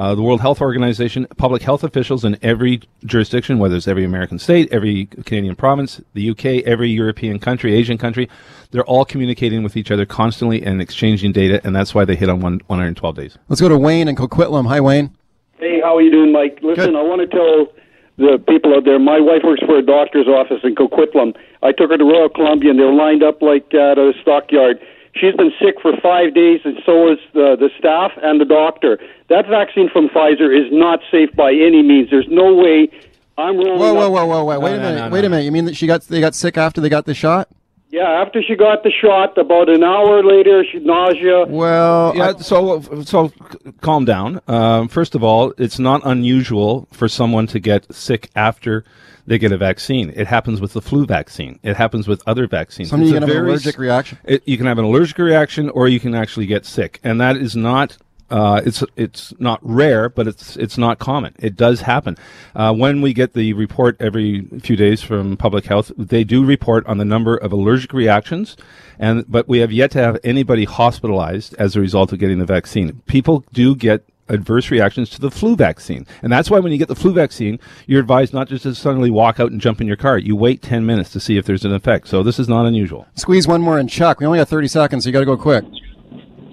Uh, 0.00 0.14
the 0.14 0.22
World 0.22 0.40
Health 0.40 0.62
Organization, 0.62 1.26
public 1.36 1.60
health 1.60 1.84
officials 1.84 2.24
in 2.24 2.38
every 2.40 2.80
jurisdiction, 3.04 3.58
whether 3.58 3.76
it's 3.76 3.86
every 3.86 4.02
American 4.02 4.38
state, 4.38 4.72
every 4.72 5.04
Canadian 5.04 5.54
province, 5.54 6.00
the 6.14 6.30
UK, 6.30 6.64
every 6.64 6.88
European 6.88 7.38
country, 7.38 7.74
Asian 7.74 7.98
country, 7.98 8.26
they're 8.70 8.84
all 8.84 9.04
communicating 9.04 9.62
with 9.62 9.76
each 9.76 9.90
other 9.90 10.06
constantly 10.06 10.62
and 10.62 10.80
exchanging 10.80 11.32
data, 11.32 11.60
and 11.64 11.76
that's 11.76 11.94
why 11.94 12.06
they 12.06 12.16
hit 12.16 12.30
on 12.30 12.40
one, 12.40 12.62
112 12.68 13.14
days. 13.14 13.36
Let's 13.50 13.60
go 13.60 13.68
to 13.68 13.76
Wayne 13.76 14.08
and 14.08 14.16
Coquitlam. 14.16 14.66
Hi, 14.68 14.80
Wayne. 14.80 15.14
Hey, 15.58 15.82
how 15.82 15.98
are 15.98 16.00
you 16.00 16.10
doing, 16.10 16.32
Mike? 16.32 16.60
Listen, 16.62 16.92
Good. 16.92 16.96
I 16.96 17.02
want 17.02 17.20
to 17.20 17.26
tell 17.26 17.68
the 18.16 18.42
people 18.48 18.74
out 18.74 18.86
there. 18.86 18.98
My 18.98 19.20
wife 19.20 19.42
works 19.44 19.60
for 19.66 19.76
a 19.76 19.84
doctor's 19.84 20.28
office 20.28 20.60
in 20.64 20.76
Coquitlam. 20.76 21.36
I 21.62 21.72
took 21.72 21.90
her 21.90 21.98
to 21.98 22.04
Royal 22.04 22.30
Columbia, 22.30 22.70
and 22.70 22.78
they're 22.78 22.90
lined 22.90 23.22
up 23.22 23.42
like 23.42 23.74
at 23.74 23.98
a 23.98 24.14
stockyard. 24.22 24.80
She's 25.14 25.34
been 25.34 25.52
sick 25.60 25.76
for 25.82 25.92
five 26.00 26.34
days, 26.34 26.60
and 26.64 26.78
so 26.86 27.10
is 27.12 27.18
the, 27.34 27.56
the 27.58 27.70
staff 27.78 28.12
and 28.22 28.40
the 28.40 28.44
doctor. 28.44 28.98
That 29.28 29.46
vaccine 29.48 29.90
from 29.90 30.08
Pfizer 30.08 30.48
is 30.56 30.70
not 30.70 31.00
safe 31.10 31.34
by 31.34 31.50
any 31.50 31.82
means. 31.82 32.10
There's 32.10 32.28
no 32.28 32.54
way 32.54 32.88
I'm 33.36 33.56
rolling. 33.56 33.78
Whoa, 33.78 33.94
whoa, 33.94 34.10
whoa, 34.10 34.26
whoa, 34.26 34.44
whoa! 34.44 34.60
Wait 34.60 34.74
a 34.74 34.78
minute! 34.78 35.12
Wait 35.12 35.24
a 35.24 35.28
minute! 35.28 35.44
You 35.44 35.52
mean 35.52 35.64
that 35.64 35.76
she 35.76 35.86
got 35.86 36.02
they 36.02 36.20
got 36.20 36.34
sick 36.34 36.56
after 36.56 36.80
they 36.80 36.88
got 36.88 37.06
the 37.06 37.14
shot? 37.14 37.48
Yeah, 37.90 38.08
after 38.08 38.40
she 38.40 38.54
got 38.54 38.84
the 38.84 38.92
shot, 38.92 39.36
about 39.36 39.68
an 39.68 39.82
hour 39.82 40.22
later, 40.22 40.64
she 40.70 40.78
nausea. 40.78 41.46
Well, 41.46 42.16
yeah. 42.16 42.36
so, 42.36 42.82
so 43.02 43.28
c- 43.28 43.72
calm 43.80 44.04
down. 44.04 44.40
Um, 44.46 44.86
first 44.86 45.16
of 45.16 45.24
all, 45.24 45.52
it's 45.58 45.80
not 45.80 46.00
unusual 46.04 46.86
for 46.92 47.08
someone 47.08 47.48
to 47.48 47.58
get 47.58 47.92
sick 47.92 48.30
after 48.36 48.84
they 49.26 49.38
get 49.38 49.50
a 49.50 49.58
vaccine. 49.58 50.12
It 50.14 50.28
happens 50.28 50.60
with 50.60 50.72
the 50.72 50.80
flu 50.80 51.04
vaccine. 51.04 51.58
It 51.64 51.76
happens 51.76 52.06
with 52.06 52.22
other 52.28 52.46
vaccines. 52.46 52.90
Sometimes 52.90 53.10
It's 53.10 53.12
you 53.12 53.16
a 53.16 53.20
can 53.20 53.28
have 53.28 53.36
an 53.36 53.48
allergic 53.48 53.78
reaction. 53.78 54.18
It, 54.24 54.42
you 54.46 54.56
can 54.56 54.66
have 54.66 54.78
an 54.78 54.84
allergic 54.84 55.18
reaction, 55.18 55.68
or 55.70 55.88
you 55.88 55.98
can 55.98 56.14
actually 56.14 56.46
get 56.46 56.64
sick, 56.66 57.00
and 57.02 57.20
that 57.20 57.36
is 57.36 57.56
not. 57.56 57.96
Uh, 58.30 58.60
it's 58.64 58.84
it's 58.96 59.34
not 59.40 59.58
rare, 59.62 60.08
but 60.08 60.28
it's 60.28 60.56
it's 60.56 60.78
not 60.78 60.98
common. 61.00 61.34
It 61.40 61.56
does 61.56 61.80
happen. 61.80 62.16
Uh, 62.54 62.72
when 62.72 63.00
we 63.00 63.12
get 63.12 63.32
the 63.34 63.52
report 63.54 63.96
every 63.98 64.46
few 64.60 64.76
days 64.76 65.02
from 65.02 65.36
public 65.36 65.64
health, 65.66 65.90
they 65.98 66.22
do 66.22 66.44
report 66.44 66.86
on 66.86 66.98
the 66.98 67.04
number 67.04 67.36
of 67.36 67.52
allergic 67.52 67.92
reactions, 67.92 68.56
and 68.98 69.24
but 69.28 69.48
we 69.48 69.58
have 69.58 69.72
yet 69.72 69.90
to 69.92 69.98
have 69.98 70.18
anybody 70.22 70.64
hospitalized 70.64 71.54
as 71.58 71.74
a 71.74 71.80
result 71.80 72.12
of 72.12 72.20
getting 72.20 72.38
the 72.38 72.44
vaccine. 72.46 73.02
People 73.06 73.44
do 73.52 73.74
get 73.74 74.04
adverse 74.28 74.70
reactions 74.70 75.10
to 75.10 75.20
the 75.20 75.28
flu 75.28 75.56
vaccine, 75.56 76.06
and 76.22 76.32
that's 76.32 76.48
why 76.48 76.60
when 76.60 76.70
you 76.70 76.78
get 76.78 76.86
the 76.86 76.94
flu 76.94 77.12
vaccine, 77.12 77.58
you're 77.88 78.00
advised 78.00 78.32
not 78.32 78.48
just 78.48 78.62
to 78.62 78.76
suddenly 78.76 79.10
walk 79.10 79.40
out 79.40 79.50
and 79.50 79.60
jump 79.60 79.80
in 79.80 79.88
your 79.88 79.96
car. 79.96 80.16
You 80.18 80.36
wait 80.36 80.62
ten 80.62 80.86
minutes 80.86 81.10
to 81.10 81.20
see 81.20 81.36
if 81.36 81.46
there's 81.46 81.64
an 81.64 81.74
effect. 81.74 82.06
So 82.06 82.22
this 82.22 82.38
is 82.38 82.48
not 82.48 82.64
unusual. 82.64 83.08
Squeeze 83.16 83.48
one 83.48 83.60
more 83.60 83.76
and 83.80 83.90
Chuck. 83.90 84.20
We 84.20 84.26
only 84.26 84.38
got 84.38 84.46
thirty 84.46 84.68
seconds, 84.68 85.02
so 85.02 85.08
you 85.08 85.12
got 85.12 85.18
to 85.20 85.26
go 85.26 85.36
quick. 85.36 85.64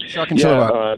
Chuck 0.08 0.32
and 0.32 0.40
yeah, 0.40 0.46
Chilliwack. 0.46 0.94
uh, 0.94 0.98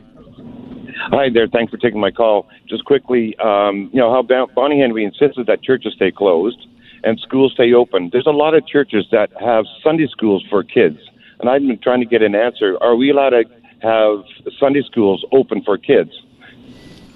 hi 1.09 1.29
there. 1.33 1.47
Thanks 1.47 1.71
for 1.71 1.77
taking 1.77 1.99
my 1.99 2.11
call. 2.11 2.47
Just 2.67 2.85
quickly, 2.85 3.35
um, 3.39 3.89
you 3.91 3.99
know 3.99 4.11
how 4.11 4.21
Bon- 4.21 4.49
Bonnie 4.55 4.79
Henry 4.79 5.03
insisted 5.03 5.47
that 5.47 5.63
churches 5.63 5.93
stay 5.95 6.11
closed 6.11 6.67
and 7.03 7.19
schools 7.19 7.53
stay 7.53 7.73
open. 7.73 8.09
There's 8.11 8.27
a 8.27 8.31
lot 8.31 8.53
of 8.53 8.67
churches 8.67 9.05
that 9.11 9.31
have 9.39 9.65
Sunday 9.83 10.07
schools 10.07 10.43
for 10.49 10.63
kids, 10.63 10.97
and 11.39 11.49
I've 11.49 11.61
been 11.61 11.79
trying 11.79 11.99
to 12.01 12.05
get 12.05 12.21
an 12.21 12.35
answer. 12.35 12.77
Are 12.81 12.95
we 12.95 13.09
allowed 13.09 13.31
to 13.31 13.43
have 13.81 14.23
Sunday 14.59 14.83
schools 14.83 15.25
open 15.31 15.63
for 15.63 15.77
kids? 15.77 16.11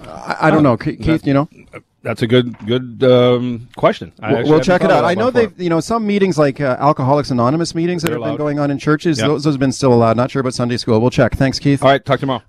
I, 0.02 0.36
I 0.42 0.52
don't 0.52 0.64
know, 0.64 0.78
Keith. 0.78 1.02
Keith, 1.02 1.26
you 1.26 1.34
know. 1.34 1.48
That's 2.04 2.22
a 2.22 2.28
good 2.28 2.58
good 2.68 3.02
um, 3.06 3.70
question. 3.78 4.12
I 4.20 4.34
We'll, 4.34 4.50
we'll 4.50 4.60
check 4.60 4.84
it 4.84 4.92
out. 4.92 5.06
I 5.06 5.14
know 5.14 5.32
they, 5.32 5.46
before. 5.46 5.64
you 5.64 5.70
know, 5.70 5.80
some 5.80 6.06
meetings 6.06 6.38
like 6.38 6.60
uh, 6.60 6.76
Alcoholics 6.78 7.32
Anonymous 7.32 7.74
meetings 7.74 8.02
that 8.02 8.10
They're 8.10 8.20
have 8.20 8.28
been 8.28 8.36
going 8.36 8.60
on 8.60 8.72
in 8.72 8.78
churches. 8.78 9.20
Yeah. 9.20 9.28
Those, 9.28 9.46
those 9.46 9.54
have 9.54 9.62
been 9.62 9.72
still 9.72 9.94
allowed. 9.94 10.18
Not 10.18 10.30
sure 10.30 10.42
about 10.42 10.54
Sunday 10.54 10.76
school. 10.76 11.00
We'll 11.00 11.12
check. 11.12 11.38
Thanks, 11.38 11.60
Keith. 11.60 11.82
All 11.82 11.90
right, 11.90 12.04
talk 12.04 12.20
to 12.20 12.26
you 12.26 12.28
tomorrow. 12.28 12.44